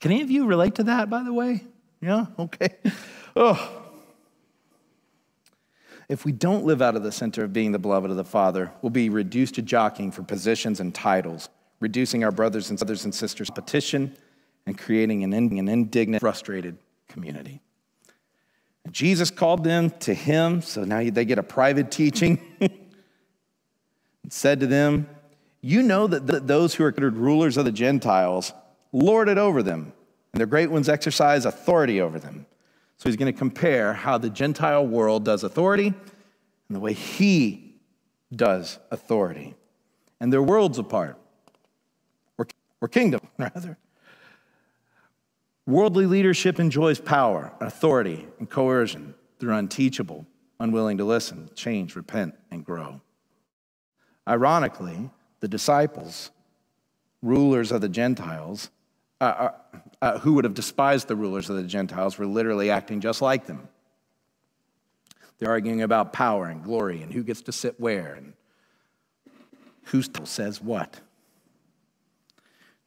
Can 0.01 0.13
any 0.13 0.23
of 0.23 0.31
you 0.31 0.47
relate 0.47 0.77
to 0.77 0.85
that, 0.85 1.11
by 1.11 1.23
the 1.23 1.33
way? 1.33 1.65
Yeah? 2.01 2.27
Okay. 2.39 2.71
Oh. 3.37 3.77
If 6.09 6.25
we 6.25 6.33
don't 6.33 6.65
live 6.65 6.83
out 6.83 6.97
of 6.97 7.05
the 7.05 7.13
center 7.13 7.45
of 7.45 7.53
being 7.53 7.71
the 7.71 7.79
beloved 7.79 8.11
of 8.11 8.17
the 8.17 8.25
Father, 8.25 8.73
we'll 8.83 8.91
be 8.91 9.09
reduced 9.09 9.55
to 9.55 9.63
jockeying 9.63 10.11
for 10.11 10.25
positions 10.25 10.81
and 10.81 10.93
titles, 10.93 11.49
reducing 11.79 12.25
our 12.25 12.33
brothers 12.33 12.71
and 12.71 12.79
brothers 12.79 13.05
and 13.05 13.15
sisters' 13.15 13.51
petition 13.51 14.17
and 14.67 14.77
creating 14.77 15.23
an, 15.23 15.33
an 15.33 15.69
indignant, 15.69 16.21
frustrated 16.21 16.79
community. 17.09 17.61
Jesus 18.91 19.31
called 19.31 19.63
them 19.63 19.91
to 20.01 20.15
him, 20.15 20.63
so 20.63 20.85
now 20.85 21.09
they 21.09 21.25
get 21.25 21.39
a 21.39 21.43
private 21.43 21.91
teaching. 21.91 22.41
and 22.61 24.33
said 24.33 24.61
to 24.61 24.67
them, 24.67 25.09
You 25.61 25.83
know 25.83 26.07
that 26.07 26.47
those 26.47 26.75
who 26.75 26.85
are 26.85 26.93
considered 26.93 27.17
rulers 27.17 27.57
of 27.57 27.65
the 27.65 27.73
Gentiles 27.73 28.53
lord 28.93 29.29
it 29.29 29.39
over 29.39 29.63
them, 29.63 29.93
and 30.33 30.41
their 30.41 30.47
great 30.47 30.71
ones 30.71 30.89
exercise 30.89 31.45
authority 31.45 32.01
over 32.01 32.19
them. 32.19 32.47
So 32.97 33.09
he's 33.09 33.17
going 33.17 33.33
to 33.33 33.39
compare 33.39 33.95
how 33.95 34.19
the 34.19 34.31
Gentile 34.31 34.87
world 34.87 35.25
does 35.25 35.43
authority 35.43 35.87
and 35.87 36.77
the 36.77 36.81
way 36.81 36.93
he 36.93 37.75
does 38.35 38.79
authority. 38.91 39.55
And 40.21 40.33
they're 40.33 40.43
worlds 40.43 40.79
apart, 40.79 41.19
or, 42.37 42.47
or 42.81 42.89
kingdom, 42.89 43.21
rather. 43.39 43.79
Worldly 45.67 46.07
leadership 46.07 46.59
enjoys 46.59 47.01
power, 47.01 47.53
authority, 47.61 48.27
and 48.39 48.51
coercion. 48.51 49.15
They're 49.39 49.51
unteachable, 49.51 50.27
unwilling 50.59 50.99
to 50.99 51.05
listen, 51.05 51.49
change, 51.55 51.97
repent, 51.97 52.35
and 52.51 52.65
grow. 52.65 53.01
Ironically, 54.29 55.11
the 55.41 55.49
disciples, 55.49 56.31
rulers 57.23 57.73
of 57.73 57.81
the 57.81 57.89
Gentiles, 57.89 58.71
uh, 59.21 59.25
uh, 59.25 59.51
uh, 60.01 60.19
who 60.19 60.35
would 60.35 60.45
have 60.45 60.55
despised 60.55 61.09
the 61.09 61.17
rulers 61.17 61.51
of 61.51 61.57
the 61.57 61.63
Gentiles 61.63 62.17
were 62.17 62.27
literally 62.27 62.71
acting 62.71 63.01
just 63.01 63.21
like 63.21 63.47
them. 63.47 63.69
They're 65.39 65.51
arguing 65.51 65.83
about 65.83 66.13
power 66.13 66.47
and 66.47 66.63
glory 66.63 67.03
and 67.03 67.13
who 67.13 67.23
gets 67.23 67.43
to 67.43 67.53
sit 67.53 67.79
where 67.79 68.15
and 68.15 68.33
who 69.85 70.03
says 70.25 70.61
what. 70.61 71.01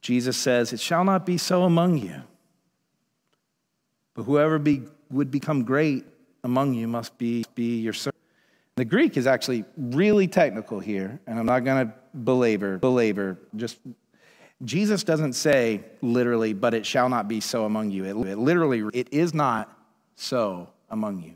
Jesus 0.01 0.37
says, 0.37 0.73
It 0.73 0.79
shall 0.79 1.03
not 1.03 1.25
be 1.25 1.37
so 1.37 1.63
among 1.63 1.97
you. 1.97 2.23
But 4.13 4.23
whoever 4.23 4.59
be, 4.59 4.83
would 5.09 5.31
become 5.31 5.63
great 5.63 6.05
among 6.43 6.73
you 6.73 6.87
must 6.87 7.17
be, 7.17 7.45
be 7.55 7.79
your 7.79 7.93
servant. 7.93 8.13
The 8.75 8.85
Greek 8.85 9.17
is 9.17 9.27
actually 9.27 9.65
really 9.77 10.27
technical 10.27 10.79
here, 10.79 11.19
and 11.27 11.39
I'm 11.39 11.45
not 11.45 11.63
going 11.63 11.87
to 11.87 11.93
belabor, 12.15 12.77
belabor, 12.79 13.37
just 13.55 13.77
Jesus 14.63 15.03
doesn't 15.03 15.33
say 15.33 15.83
literally, 16.01 16.53
but 16.53 16.73
it 16.73 16.85
shall 16.85 17.09
not 17.09 17.27
be 17.27 17.39
so 17.39 17.65
among 17.65 17.91
you. 17.91 18.05
It, 18.05 18.27
it 18.27 18.37
literally, 18.37 18.83
it 18.93 19.11
is 19.11 19.33
not 19.33 19.75
so 20.15 20.69
among 20.89 21.21
you. 21.21 21.33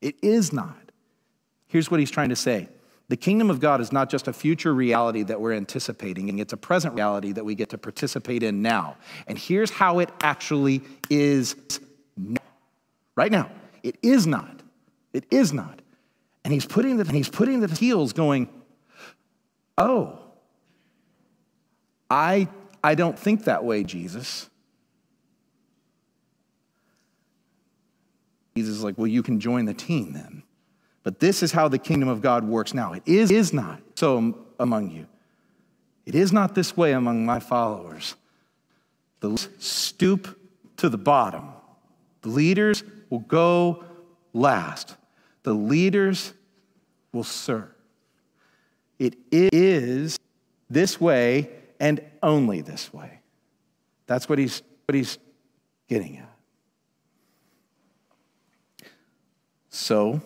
It 0.00 0.16
is 0.22 0.52
not. 0.52 0.76
Here's 1.66 1.90
what 1.90 2.00
he's 2.00 2.10
trying 2.10 2.30
to 2.30 2.36
say 2.36 2.68
the 3.08 3.16
kingdom 3.16 3.50
of 3.50 3.58
God 3.58 3.80
is 3.80 3.90
not 3.90 4.08
just 4.08 4.28
a 4.28 4.32
future 4.32 4.72
reality 4.72 5.24
that 5.24 5.40
we're 5.40 5.52
anticipating, 5.52 6.30
and 6.30 6.38
it's 6.38 6.52
a 6.52 6.56
present 6.56 6.94
reality 6.94 7.32
that 7.32 7.44
we 7.44 7.56
get 7.56 7.70
to 7.70 7.78
participate 7.78 8.44
in 8.44 8.62
now. 8.62 8.96
And 9.26 9.36
here's 9.36 9.68
how 9.68 9.98
it 9.98 10.10
actually 10.22 10.82
is 11.10 11.56
now. 12.16 12.40
right 13.16 13.32
now. 13.32 13.50
It 13.82 13.98
is 14.00 14.28
not. 14.28 14.60
It 15.12 15.24
is 15.28 15.52
not. 15.52 15.82
And 16.44 16.54
he's 16.54 16.64
putting 16.64 16.98
the, 16.98 17.04
and 17.04 17.16
he's 17.16 17.28
putting 17.28 17.58
the 17.58 17.66
heels 17.74 18.12
going, 18.12 18.48
oh, 19.76 20.19
I, 22.10 22.48
I 22.82 22.96
don't 22.96 23.18
think 23.18 23.44
that 23.44 23.64
way, 23.64 23.84
Jesus. 23.84 24.50
Jesus 28.56 28.76
is 28.76 28.84
like, 28.84 28.98
well, 28.98 29.06
you 29.06 29.22
can 29.22 29.38
join 29.38 29.64
the 29.64 29.74
team 29.74 30.12
then. 30.12 30.42
But 31.02 31.20
this 31.20 31.42
is 31.42 31.52
how 31.52 31.68
the 31.68 31.78
kingdom 31.78 32.08
of 32.08 32.20
God 32.20 32.44
works 32.44 32.74
now. 32.74 32.92
It 32.92 33.04
is, 33.06 33.30
is 33.30 33.52
not 33.52 33.80
so 33.94 34.36
among 34.58 34.90
you. 34.90 35.06
It 36.04 36.14
is 36.14 36.32
not 36.32 36.54
this 36.54 36.76
way 36.76 36.92
among 36.92 37.24
my 37.24 37.40
followers. 37.40 38.16
The 39.20 39.36
stoop 39.58 40.38
to 40.78 40.88
the 40.88 40.98
bottom. 40.98 41.50
The 42.22 42.30
leaders 42.30 42.82
will 43.08 43.20
go 43.20 43.84
last. 44.32 44.96
The 45.42 45.54
leaders 45.54 46.32
will 47.12 47.24
serve. 47.24 47.68
It 48.98 49.16
is 49.30 50.18
this 50.68 51.00
way 51.00 51.48
and 51.80 52.00
only 52.22 52.60
this 52.60 52.92
way. 52.92 53.20
That's 54.06 54.28
what 54.28 54.38
he's, 54.38 54.62
what 54.86 54.94
he's 54.94 55.18
getting 55.88 56.18
at. 56.18 56.30
So, 59.70 60.20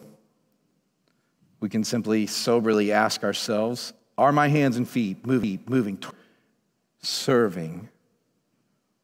we 1.60 1.68
can 1.68 1.84
simply 1.84 2.26
soberly 2.26 2.92
ask 2.92 3.24
ourselves 3.24 3.92
Are 4.18 4.32
my 4.32 4.48
hands 4.48 4.76
and 4.76 4.88
feet 4.88 5.26
moving, 5.26 5.60
moving 5.66 5.98
serving, 7.00 7.88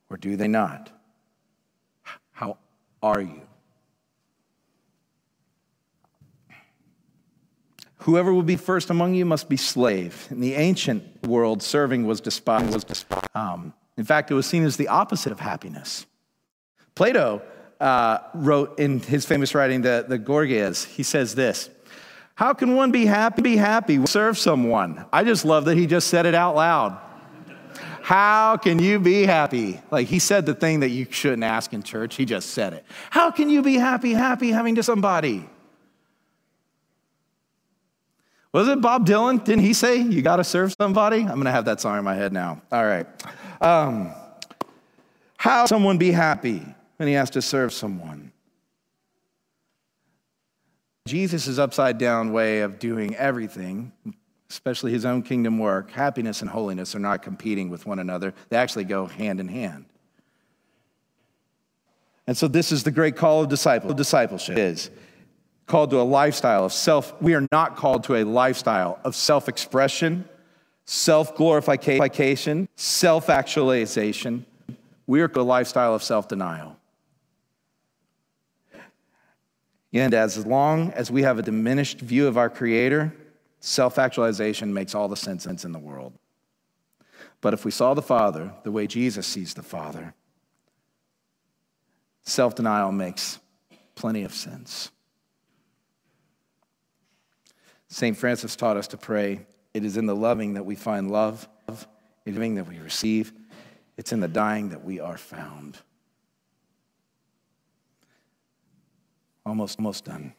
or 0.09 0.17
do 0.17 0.37
they 0.37 0.49
not? 0.49 0.91
How 2.33 2.57
are 3.03 3.21
you? 3.21 3.43
Whoever 8.01 8.33
will 8.33 8.43
be 8.43 8.57
first 8.57 8.91
among 8.91 9.15
you 9.15 9.25
must 9.25 9.49
be 9.49 9.57
slave. 9.57 10.27
In 10.31 10.41
the 10.41 10.55
ancient 10.55 11.05
world, 11.27 11.63
serving 11.63 12.07
was 12.07 12.21
despised. 12.21 12.73
Was 12.73 12.85
despised. 12.85 13.29
Um, 13.35 13.75
in 13.97 14.05
fact, 14.05 14.31
it 14.31 14.35
was 14.35 14.47
seen 14.47 14.65
as 14.65 14.77
the 14.79 14.89
opposite 14.89 15.33
of 15.33 15.41
happiness. 15.41 16.07
Plato 16.95 17.43
uh, 17.81 18.19
wrote 18.35 18.79
in 18.79 19.01
his 19.01 19.27
famous 19.27 19.55
writing, 19.55 19.83
the, 19.83 20.05
the 20.09 20.19
Gorgias, 20.19 20.85
he 20.85 21.03
says 21.03 21.35
this 21.35 21.69
How 22.35 22.55
can 22.55 22.75
one 22.75 22.91
be 22.91 23.05
happy? 23.05 23.43
Be 23.43 23.57
happy, 23.57 24.05
serve 24.07 24.39
someone. 24.39 25.05
I 25.13 25.25
just 25.25 25.45
love 25.45 25.67
that 25.67 25.77
he 25.77 25.87
just 25.87 26.09
said 26.09 26.27
it 26.27 26.35
out 26.35 26.57
loud. 26.57 26.99
How 28.03 28.57
can 28.57 28.79
you 28.79 28.99
be 28.99 29.25
happy? 29.25 29.81
Like 29.91 30.09
he 30.09 30.19
said 30.19 30.47
the 30.47 30.55
thing 30.55 30.81
that 30.81 30.89
you 30.89 31.07
shouldn't 31.11 31.45
ask 31.45 31.73
in 31.75 31.83
church, 31.83 32.17
he 32.17 32.25
just 32.25 32.51
said 32.51 32.73
it. 32.73 32.85
How 33.11 33.31
can 33.31 33.51
you 33.51 33.63
be 33.63 33.75
happy, 33.75 34.15
happy 34.15 34.51
having 34.51 34.77
to 34.77 34.83
somebody? 34.83 35.49
Was 38.53 38.67
it 38.67 38.81
Bob 38.81 39.07
Dylan? 39.07 39.45
Didn't 39.45 39.65
he 39.65 39.73
say 39.73 39.99
you 39.99 40.23
got 40.23 40.37
to 40.37 40.45
serve 40.45 40.75
somebody? 40.79 41.21
I'm 41.21 41.35
going 41.35 41.45
to 41.45 41.53
have 41.53 41.67
that 41.67 41.81
song 41.81 41.99
in 41.99 42.05
my 42.05 42.15
head 42.15 42.33
now. 42.33 42.61
All 42.73 42.85
right. 42.85 43.07
Um, 43.61 44.13
how 45.37 45.67
someone 45.67 45.99
be 45.99 46.11
happy 46.11 46.63
when 46.97 47.09
he 47.09 47.15
has 47.15 47.31
to 47.31 47.43
serve 47.43 47.73
someone? 47.73 48.33
Jesus' 51.07 51.59
upside 51.59 51.99
down 51.99 52.33
way 52.33 52.61
of 52.61 52.79
doing 52.79 53.15
everything, 53.17 53.93
especially 54.51 54.93
his 54.93 55.05
own 55.05 55.23
kingdom 55.23 55.59
work, 55.59 55.91
happiness 55.91 56.41
and 56.41 56.51
holiness 56.51 56.95
are 56.95 57.01
not 57.01 57.23
competing 57.23 57.71
with 57.71 57.87
one 57.87 57.99
another. 57.99 58.35
They 58.49 58.57
actually 58.57 58.85
go 58.85 59.07
hand 59.07 59.41
in 59.41 59.49
hand. 59.49 59.87
And 62.27 62.37
so 62.37 62.49
this 62.49 62.71
is 62.71 62.83
the 62.83 62.91
great 62.91 63.17
call 63.17 63.43
of 63.43 63.49
disciple, 63.49 63.95
discipleship 63.95 64.59
is 64.59 64.91
called 65.71 65.91
to 65.91 66.01
a 66.01 66.03
lifestyle 66.03 66.65
of 66.65 66.73
self, 66.73 67.15
we 67.23 67.35
are 67.35 67.47
not 67.53 67.77
called 67.77 68.05
to 68.05 68.17
a 68.17 68.25
lifestyle 68.25 68.99
of 69.05 69.15
self 69.15 69.49
expression, 69.49 70.29
self 70.85 71.37
glorification, 71.37 72.69
self 72.77 73.31
actualization. 73.31 74.45
We 75.07 75.21
are 75.21 75.29
to 75.29 75.41
a 75.41 75.43
lifestyle 75.43 75.95
of 75.95 76.03
self 76.03 76.29
denial. 76.29 76.77
And 79.93 80.13
as 80.15 80.45
long 80.47 80.93
as 80.93 81.11
we 81.11 81.23
have 81.23 81.39
a 81.39 81.43
diminished 81.43 82.01
view 82.01 82.27
of 82.27 82.37
our 82.37 82.51
Creator, 82.51 83.15
self 83.61 83.99
actualization 83.99 84.75
makes 84.75 84.95
all 84.95 85.09
the 85.09 85.17
sense 85.17 85.47
in 85.65 85.73
the 85.73 85.79
world. 85.79 86.13
But 87.41 87.55
if 87.55 87.65
we 87.65 87.71
saw 87.71 87.95
the 87.95 88.03
Father 88.03 88.53
the 88.65 88.73
way 88.73 88.87
Jesus 88.87 89.27
sees 89.27 89.55
the 89.55 89.63
Father, 89.63 90.15
self 92.23 92.57
denial 92.57 92.91
makes 92.91 93.39
plenty 93.95 94.25
of 94.25 94.35
sense. 94.35 94.91
St. 97.91 98.17
Francis 98.17 98.55
taught 98.55 98.77
us 98.77 98.87
to 98.89 98.97
pray, 98.97 99.45
it 99.75 99.85
is 99.85 99.97
in 99.97 100.07
the 100.07 100.15
loving 100.15 100.55
that 100.55 100.65
we 100.65 100.77
find 100.77 101.11
love, 101.11 101.49
in 102.25 102.33
giving 102.33 102.55
that 102.55 102.69
we 102.69 102.79
receive. 102.79 103.33
It's 103.97 104.13
in 104.13 104.21
the 104.21 104.29
dying 104.29 104.71
that 104.71 104.85
we 104.85 105.01
are 105.01 105.19
found. 105.19 105.77
Almost, 109.45 109.81
almost 109.81 110.05
done. 110.05 110.35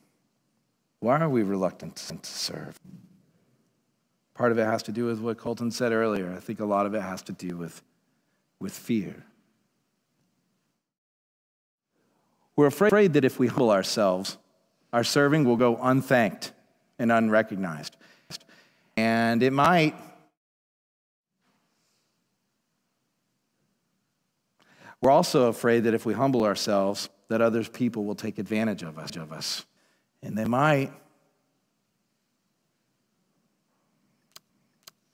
Why 1.02 1.20
are 1.20 1.30
we 1.30 1.44
reluctant 1.44 1.98
to 1.98 2.18
serve? 2.24 2.80
Part 4.34 4.54
of 4.54 4.58
it 4.58 4.66
has 4.66 4.82
to 4.84 4.94
do 4.94 5.06
with 5.06 5.20
what 5.20 5.38
Colton 5.38 5.72
said 5.72 5.92
earlier. 5.92 6.34
I 6.34 6.40
think 6.40 6.62
a 6.62 6.66
lot 6.66 6.86
of 6.86 6.94
it 6.94 7.02
has 7.02 7.22
to 7.24 7.34
do 7.34 7.58
with, 7.58 7.84
with 8.62 8.72
fear. 8.72 9.26
We're 12.56 12.68
afraid 12.68 13.14
that 13.14 13.26
if 13.26 13.40
we 13.40 13.48
humble 13.48 13.72
ourselves, 13.72 14.38
our 14.94 15.04
serving 15.04 15.44
will 15.44 15.58
go 15.58 15.78
unthanked 15.82 16.54
and 17.02 17.12
unrecognized. 17.12 17.98
And 18.96 19.42
it 19.42 19.52
might. 19.52 19.96
We're 25.02 25.10
also 25.10 25.48
afraid 25.48 25.86
that 25.86 25.96
if 25.96 26.06
we 26.06 26.14
humble 26.14 26.44
ourselves, 26.44 27.10
that 27.30 27.42
other 27.42 27.64
people 27.64 28.06
will 28.06 28.16
take 28.16 28.38
advantage 28.38 28.84
of 28.84 29.00
us, 29.00 29.16
of 29.16 29.32
us. 29.32 29.66
And 30.22 30.38
they 30.38 30.46
might. 30.46 30.92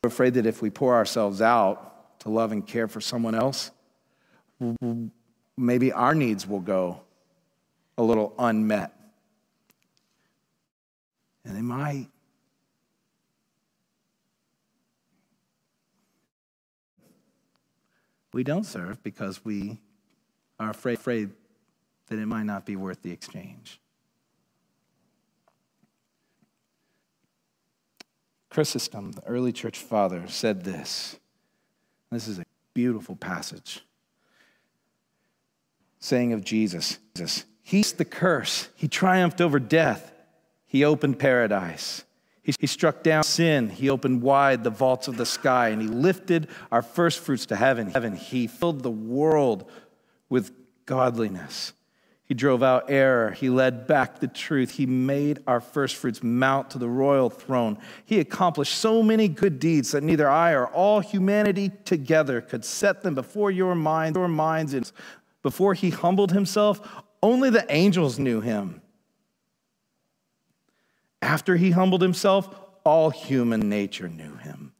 We're 0.04 0.10
afraid 0.10 0.34
that 0.34 0.45
if 0.45 0.62
we 0.62 0.69
pour 0.69 0.93
ourselves 0.93 1.41
out 1.41 2.19
to 2.19 2.30
love 2.30 2.52
and 2.52 2.67
care 2.67 2.89
for 2.89 3.00
someone 3.00 3.34
else, 3.34 3.71
maybe 5.56 5.93
our 5.93 6.13
needs 6.13 6.45
will 6.45 6.60
go 6.60 7.00
a 7.97 8.04
little 8.04 8.34
unmet. 8.38 8.93
And 11.47 11.55
they 11.55 11.62
might. 11.62 12.10
We 18.33 18.43
don't 18.43 18.65
serve 18.65 19.01
because 19.01 19.43
we 19.45 19.79
are 20.60 20.71
afraid, 20.71 20.99
afraid 20.99 21.29
that 22.07 22.19
it 22.19 22.25
might 22.25 22.43
not 22.43 22.65
be 22.65 22.75
worth 22.75 23.01
the 23.01 23.12
exchange. 23.12 23.79
Chrysostom, 28.49 29.13
the 29.13 29.23
early 29.23 29.53
church 29.53 29.77
father, 29.79 30.27
said 30.27 30.63
this. 30.63 31.17
This 32.12 32.27
is 32.27 32.39
a 32.39 32.45
beautiful 32.73 33.15
passage. 33.15 33.81
Saying 35.99 36.33
of 36.33 36.43
Jesus, 36.43 36.97
Jesus 37.15 37.45
He's 37.63 37.91
the 37.93 38.05
curse. 38.05 38.69
He 38.75 38.88
triumphed 38.88 39.41
over 39.41 39.60
death. 39.60 40.13
He 40.67 40.84
opened 40.84 41.17
paradise. 41.17 42.03
He, 42.43 42.53
he 42.60 42.67
struck 42.67 43.03
down 43.03 43.23
sin. 43.23 43.69
He 43.69 43.89
opened 43.89 44.21
wide 44.21 44.63
the 44.63 44.69
vaults 44.69 45.08
of 45.08 45.17
the 45.17 45.25
sky, 45.25 45.69
and 45.69 45.82
he 45.82 45.88
lifted 45.88 46.47
our 46.71 46.82
first 46.82 47.19
fruits 47.19 47.45
to 47.47 47.56
heaven. 47.56 47.89
heaven. 47.89 48.15
He 48.15 48.47
filled 48.47 48.84
the 48.84 48.91
world 48.91 49.69
with 50.30 50.51
godliness. 50.86 51.73
He 52.27 52.34
drove 52.34 52.62
out 52.62 52.89
error. 52.89 53.32
He 53.32 53.49
led 53.49 53.88
back 53.88 54.19
the 54.19 54.27
truth. 54.27 54.71
He 54.71 54.86
made 54.86 55.39
our 55.47 55.62
first 55.62 55.95
fruits 55.95 56.21
mount 56.21 56.71
to 56.71 56.77
the 56.77 56.89
royal 56.89 57.30
throne. 57.30 57.77
He 58.03 58.19
accomplished 58.19 58.75
so 58.75 59.01
many 59.01 59.30
good 59.30 59.60
deeds 59.60 59.91
that 59.91 60.03
neither 60.03 60.30
I 60.30 60.51
or 60.51 60.67
all 60.67 60.99
humanity 60.99 61.71
together 61.86 62.41
could 62.41 62.65
set 62.65 63.01
them 63.01 63.15
before 63.15 63.49
your 63.49 63.75
mind, 63.75 64.17
your 64.17 64.27
minds. 64.27 64.91
Before 65.41 65.73
he 65.73 65.89
humbled 65.89 66.34
himself, 66.34 66.82
only 67.23 67.49
the 67.49 67.65
angels 67.73 68.19
knew 68.19 68.41
him. 68.41 68.82
After 71.21 71.56
he 71.56 71.71
humbled 71.71 72.01
himself, 72.01 72.53
all 72.84 73.10
human 73.10 73.69
nature 73.69 74.08
knew 74.08 74.36
him. 74.38 74.73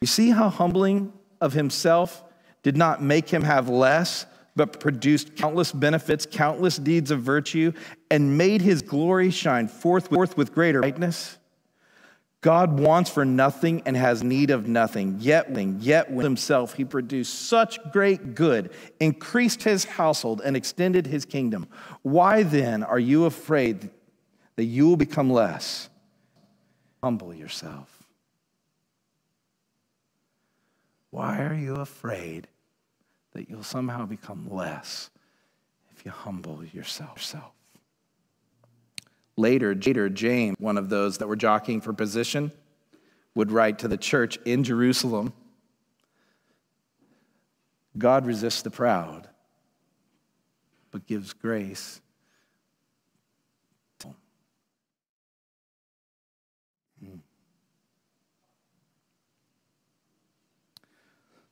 You 0.00 0.06
see 0.06 0.30
how 0.30 0.48
humbling 0.48 1.12
of 1.40 1.52
himself 1.52 2.22
did 2.62 2.76
not 2.76 3.02
make 3.02 3.28
him 3.28 3.42
have 3.42 3.68
less, 3.68 4.26
but 4.54 4.80
produced 4.80 5.36
countless 5.36 5.72
benefits, 5.72 6.26
countless 6.30 6.76
deeds 6.76 7.10
of 7.10 7.20
virtue, 7.22 7.72
and 8.10 8.38
made 8.38 8.62
his 8.62 8.82
glory 8.82 9.30
shine 9.30 9.68
forth 9.68 10.10
with 10.10 10.54
greater 10.54 10.80
brightness? 10.80 11.38
God 12.42 12.78
wants 12.78 13.10
for 13.10 13.24
nothing 13.24 13.82
and 13.86 13.96
has 13.96 14.22
need 14.22 14.50
of 14.50 14.68
nothing. 14.68 15.16
Yet, 15.18 15.50
yet 15.80 16.12
with 16.12 16.22
himself, 16.22 16.74
he 16.74 16.84
produced 16.84 17.48
such 17.48 17.80
great 17.90 18.36
good, 18.36 18.70
increased 19.00 19.64
his 19.64 19.84
household, 19.84 20.40
and 20.44 20.56
extended 20.56 21.08
his 21.08 21.24
kingdom. 21.24 21.66
Why 22.02 22.44
then 22.44 22.84
are 22.84 23.00
you 23.00 23.24
afraid 23.24 23.90
that 24.56 24.64
you 24.64 24.88
will 24.88 24.96
become 24.96 25.30
less? 25.30 25.88
Humble 27.02 27.34
yourself. 27.34 28.02
Why 31.10 31.42
are 31.42 31.54
you 31.54 31.76
afraid 31.76 32.48
that 33.32 33.48
you'll 33.48 33.62
somehow 33.62 34.06
become 34.06 34.48
less 34.50 35.10
if 35.94 36.04
you 36.04 36.10
humble 36.10 36.64
yourself? 36.64 37.52
Later, 39.36 39.74
later, 39.74 40.08
James, 40.08 40.56
one 40.58 40.78
of 40.78 40.88
those 40.88 41.18
that 41.18 41.28
were 41.28 41.36
jockeying 41.36 41.80
for 41.80 41.92
position, 41.92 42.50
would 43.34 43.52
write 43.52 43.78
to 43.80 43.88
the 43.88 43.98
church 43.98 44.38
in 44.46 44.64
Jerusalem 44.64 45.32
God 47.96 48.26
resists 48.26 48.62
the 48.62 48.70
proud, 48.70 49.28
but 50.90 51.06
gives 51.06 51.32
grace. 51.32 52.00
Hmm. 54.02 54.10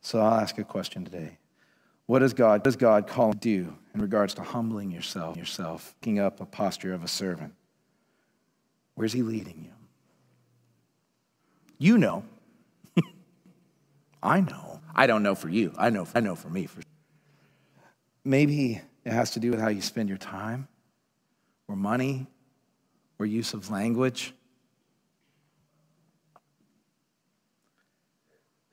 So 0.04 0.20
I'll 0.20 0.38
ask 0.38 0.58
a 0.58 0.64
question 0.64 1.02
today. 1.02 1.38
What 2.04 2.18
does 2.18 2.34
God, 2.34 2.62
does 2.62 2.76
God 2.76 3.06
call 3.06 3.28
you 3.28 3.32
to 3.32 3.38
do 3.38 3.74
in 3.94 4.02
regards 4.02 4.34
to 4.34 4.42
humbling 4.42 4.90
yourself, 4.90 5.34
yourself, 5.38 5.94
picking 6.02 6.18
up 6.18 6.42
a 6.42 6.44
posture 6.44 6.92
of 6.92 7.02
a 7.02 7.08
servant? 7.08 7.54
Where's 8.96 9.14
he 9.14 9.22
leading 9.22 9.64
you? 9.64 9.70
You 11.78 11.96
know. 11.96 12.22
I 14.22 14.42
know. 14.42 14.82
I 14.94 15.06
don't 15.06 15.22
know 15.22 15.34
for 15.34 15.48
you. 15.48 15.72
I 15.78 15.88
know, 15.88 16.06
I 16.14 16.20
know 16.20 16.34
for 16.34 16.50
me. 16.50 16.66
For 16.66 16.82
Maybe 18.24 18.82
it 19.06 19.12
has 19.12 19.30
to 19.30 19.40
do 19.40 19.52
with 19.52 19.60
how 19.60 19.68
you 19.68 19.80
spend 19.80 20.10
your 20.10 20.18
time 20.18 20.68
or 21.66 21.76
money 21.76 22.26
or 23.18 23.24
use 23.24 23.54
of 23.54 23.70
language. 23.70 24.34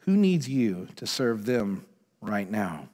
Who 0.02 0.18
needs 0.18 0.48
you 0.48 0.88
to 0.96 1.08
serve 1.08 1.46
them 1.46 1.86
right 2.22 2.50
now? 2.50 2.90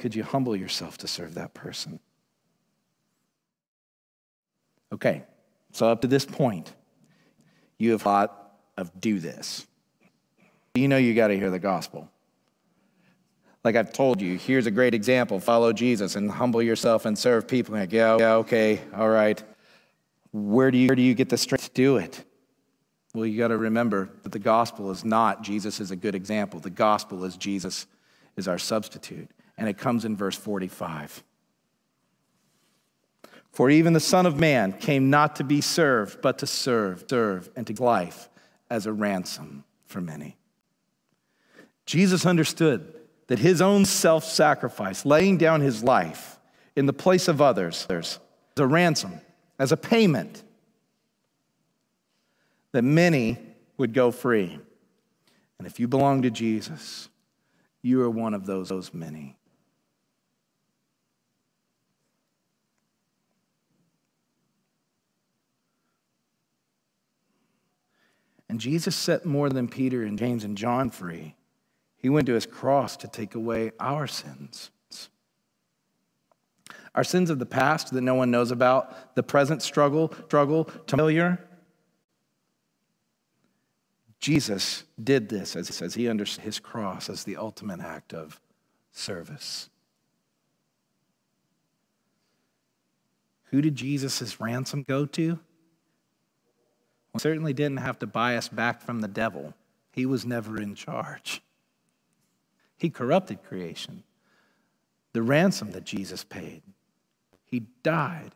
Could 0.00 0.14
you 0.14 0.22
humble 0.22 0.54
yourself 0.54 0.98
to 0.98 1.08
serve 1.08 1.34
that 1.34 1.54
person? 1.54 2.00
Okay, 4.92 5.24
so, 5.76 5.88
up 5.88 6.00
to 6.00 6.08
this 6.08 6.24
point, 6.24 6.72
you 7.76 7.90
have 7.90 8.00
thought 8.00 8.56
of 8.78 8.98
do 8.98 9.20
this. 9.20 9.66
You 10.74 10.88
know 10.88 10.96
you 10.96 11.14
got 11.14 11.28
to 11.28 11.36
hear 11.36 11.50
the 11.50 11.58
gospel. 11.58 12.10
Like 13.62 13.76
I've 13.76 13.92
told 13.92 14.22
you, 14.22 14.38
here's 14.38 14.64
a 14.64 14.70
great 14.70 14.94
example 14.94 15.38
follow 15.38 15.74
Jesus 15.74 16.16
and 16.16 16.30
humble 16.30 16.62
yourself 16.62 17.04
and 17.04 17.18
serve 17.18 17.46
people. 17.46 17.74
Like, 17.74 17.92
yeah, 17.92 18.16
yeah, 18.18 18.34
okay, 18.36 18.80
all 18.94 19.10
right. 19.10 19.42
Where 20.32 20.70
do 20.70 20.78
you, 20.78 20.86
where 20.86 20.96
do 20.96 21.02
you 21.02 21.12
get 21.12 21.28
the 21.28 21.36
strength 21.36 21.64
to 21.64 21.74
do 21.74 21.98
it? 21.98 22.24
Well, 23.16 23.24
you 23.24 23.38
got 23.38 23.48
to 23.48 23.56
remember 23.56 24.10
that 24.24 24.32
the 24.32 24.38
gospel 24.38 24.90
is 24.90 25.02
not 25.02 25.42
Jesus 25.42 25.80
is 25.80 25.90
a 25.90 25.96
good 25.96 26.14
example. 26.14 26.60
The 26.60 26.68
gospel 26.68 27.24
is 27.24 27.38
Jesus 27.38 27.86
is 28.36 28.46
our 28.46 28.58
substitute. 28.58 29.30
And 29.56 29.70
it 29.70 29.78
comes 29.78 30.04
in 30.04 30.18
verse 30.18 30.36
45. 30.36 31.24
For 33.52 33.70
even 33.70 33.94
the 33.94 34.00
Son 34.00 34.26
of 34.26 34.38
Man 34.38 34.74
came 34.74 35.08
not 35.08 35.36
to 35.36 35.44
be 35.44 35.62
served, 35.62 36.20
but 36.20 36.40
to 36.40 36.46
serve, 36.46 37.06
serve, 37.08 37.48
and 37.56 37.66
to 37.66 37.72
give 37.72 37.80
life 37.80 38.28
as 38.68 38.84
a 38.84 38.92
ransom 38.92 39.64
for 39.86 40.02
many. 40.02 40.36
Jesus 41.86 42.26
understood 42.26 42.92
that 43.28 43.38
his 43.38 43.62
own 43.62 43.86
self 43.86 44.24
sacrifice, 44.24 45.06
laying 45.06 45.38
down 45.38 45.62
his 45.62 45.82
life 45.82 46.38
in 46.76 46.84
the 46.84 46.92
place 46.92 47.28
of 47.28 47.40
others, 47.40 47.86
as 47.88 48.18
a 48.58 48.66
ransom, 48.66 49.22
as 49.58 49.72
a 49.72 49.76
payment, 49.78 50.42
that 52.76 52.82
many 52.82 53.38
would 53.78 53.94
go 53.94 54.10
free. 54.10 54.60
And 55.56 55.66
if 55.66 55.80
you 55.80 55.88
belong 55.88 56.20
to 56.20 56.30
Jesus, 56.30 57.08
you 57.80 58.02
are 58.02 58.10
one 58.10 58.34
of 58.34 58.44
those, 58.44 58.68
those 58.68 58.92
many. 58.92 59.38
And 68.50 68.60
Jesus 68.60 68.94
set 68.94 69.24
more 69.24 69.48
than 69.48 69.68
Peter 69.68 70.02
and 70.02 70.18
James 70.18 70.44
and 70.44 70.58
John 70.58 70.90
free. 70.90 71.34
He 71.96 72.10
went 72.10 72.26
to 72.26 72.34
his 72.34 72.44
cross 72.44 72.98
to 72.98 73.08
take 73.08 73.34
away 73.34 73.72
our 73.80 74.06
sins. 74.06 74.70
Our 76.94 77.04
sins 77.04 77.30
of 77.30 77.38
the 77.38 77.46
past 77.46 77.94
that 77.94 78.02
no 78.02 78.16
one 78.16 78.30
knows 78.30 78.50
about, 78.50 79.14
the 79.14 79.22
present 79.22 79.62
struggle, 79.62 80.12
struggle 80.26 80.64
failure. 80.86 81.45
Jesus 84.20 84.84
did 85.02 85.28
this 85.28 85.56
as, 85.56 85.82
as 85.82 85.94
he 85.94 86.08
understood 86.08 86.44
his 86.44 86.58
cross 86.58 87.08
as 87.08 87.24
the 87.24 87.36
ultimate 87.36 87.80
act 87.80 88.14
of 88.14 88.40
service. 88.90 89.68
Who 93.50 93.60
did 93.60 93.76
Jesus' 93.76 94.40
ransom 94.40 94.82
go 94.82 95.06
to? 95.06 95.38
Well, 97.12 97.20
certainly 97.20 97.52
didn't 97.52 97.78
have 97.78 97.98
to 98.00 98.06
buy 98.06 98.36
us 98.36 98.48
back 98.48 98.82
from 98.82 99.00
the 99.00 99.08
devil. 99.08 99.54
He 99.92 100.04
was 100.04 100.26
never 100.26 100.60
in 100.60 100.74
charge. 100.74 101.40
He 102.76 102.90
corrupted 102.90 103.42
creation. 103.42 104.02
The 105.12 105.22
ransom 105.22 105.70
that 105.70 105.84
Jesus 105.84 106.24
paid, 106.24 106.62
he 107.44 107.60
died 107.82 108.34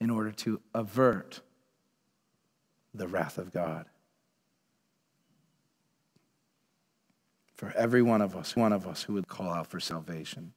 in 0.00 0.08
order 0.08 0.32
to 0.32 0.62
avert 0.74 1.42
the 2.94 3.06
wrath 3.06 3.36
of 3.36 3.52
God. 3.52 3.89
For 7.60 7.74
every 7.76 8.00
one 8.00 8.22
of 8.22 8.34
us, 8.34 8.56
one 8.56 8.72
of 8.72 8.86
us 8.86 9.02
who 9.02 9.12
would 9.12 9.28
call 9.28 9.50
out 9.50 9.66
for 9.66 9.80
salvation. 9.80 10.54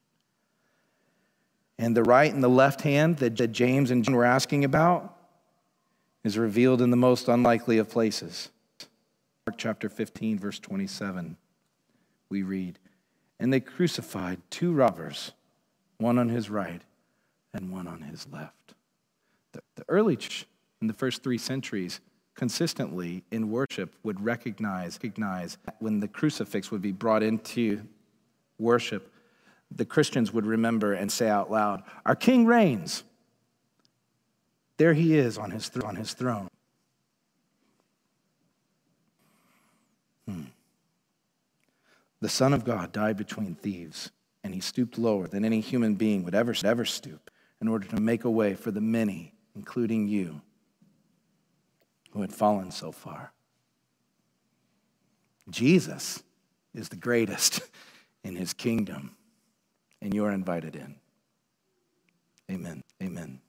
And 1.78 1.98
the 1.98 2.02
right 2.02 2.34
and 2.34 2.42
the 2.42 2.48
left 2.48 2.80
hand 2.80 3.18
that, 3.18 3.52
James 3.52 3.92
and 3.92 4.06
John 4.06 4.16
were 4.16 4.24
asking 4.24 4.64
about 4.64 5.14
is 6.24 6.38
revealed 6.38 6.82
in 6.82 6.92
the 6.92 6.96
most 6.96 7.28
unlikely 7.28 7.78
of 7.78 7.90
places. 7.90 8.52
Mark 9.46 9.58
chapter 9.58 9.90
15, 9.90 10.40
verse 10.40 10.60
27, 10.60 11.36
we 12.30 12.42
read, 12.42 12.80
And 13.38 13.52
they 13.52 13.60
crucified 13.60 14.40
two 14.50 14.72
robbers, 14.72 15.34
one 15.98 16.18
on 16.18 16.30
his 16.30 16.50
right 16.50 16.84
and 17.54 17.70
one 17.70 17.86
on 17.86 18.04
his 18.04 18.30
left. 18.32 18.76
The, 19.52 19.60
the 19.76 19.84
early 19.90 20.16
church 20.16 20.46
in 20.80 20.88
the 20.88 20.94
first 20.94 21.22
three 21.22 21.38
centuries 21.38 22.00
consistently 22.36 23.24
in 23.32 23.52
worship 23.52 23.96
would 24.04 24.24
recognize, 24.24 24.96
recognize 25.02 25.58
when 25.80 26.00
the 26.00 26.08
crucifix 26.08 26.72
would 26.72 26.82
be 26.82 26.92
brought 26.92 27.24
into 27.24 27.82
worship, 28.58 29.12
the 29.72 29.86
Christians 29.86 30.34
would 30.34 30.46
remember 30.46 30.94
and 30.94 31.12
say 31.12 31.30
out 31.30 31.52
loud, 31.52 31.84
Our 32.06 32.16
King 32.16 32.46
reigns. 32.46 33.04
There 34.78 34.94
he 34.94 35.16
is 35.16 35.38
on 35.38 35.52
his, 35.52 35.70
th- 35.70 35.86
on 35.86 35.96
his 35.96 36.14
throne. 36.14 36.48
Hmm. 40.28 40.44
The 42.22 42.30
Son 42.30 42.54
of 42.54 42.64
God 42.64 42.92
died 42.92 43.18
between 43.18 43.56
thieves, 43.56 44.12
and 44.44 44.54
he 44.54 44.62
stooped 44.62 44.98
lower 44.98 45.28
than 45.28 45.46
any 45.46 45.60
human 45.60 45.96
being 45.96 46.24
would 46.24 46.36
ever, 46.36 46.56
ever 46.64 46.86
stoop 46.86 47.30
in 47.62 47.68
order 47.68 47.88
to 47.88 48.02
make 48.02 48.24
a 48.24 48.32
way 48.32 48.56
for 48.56 48.72
the 48.72 48.82
many, 48.82 49.34
including 49.56 50.08
you, 50.08 50.42
who 52.14 52.22
had 52.22 52.32
fallen 52.32 52.72
so 52.72 52.92
far. 52.92 53.34
Jesus 55.50 56.24
is 56.74 56.90
the 56.90 56.96
greatest 56.96 57.62
in 58.24 58.36
his 58.36 58.54
kingdom, 58.54 59.16
and 60.02 60.14
you're 60.14 60.32
invited 60.32 60.76
in. 60.76 60.96
Amen. 62.52 62.82
Amen. 63.02 63.42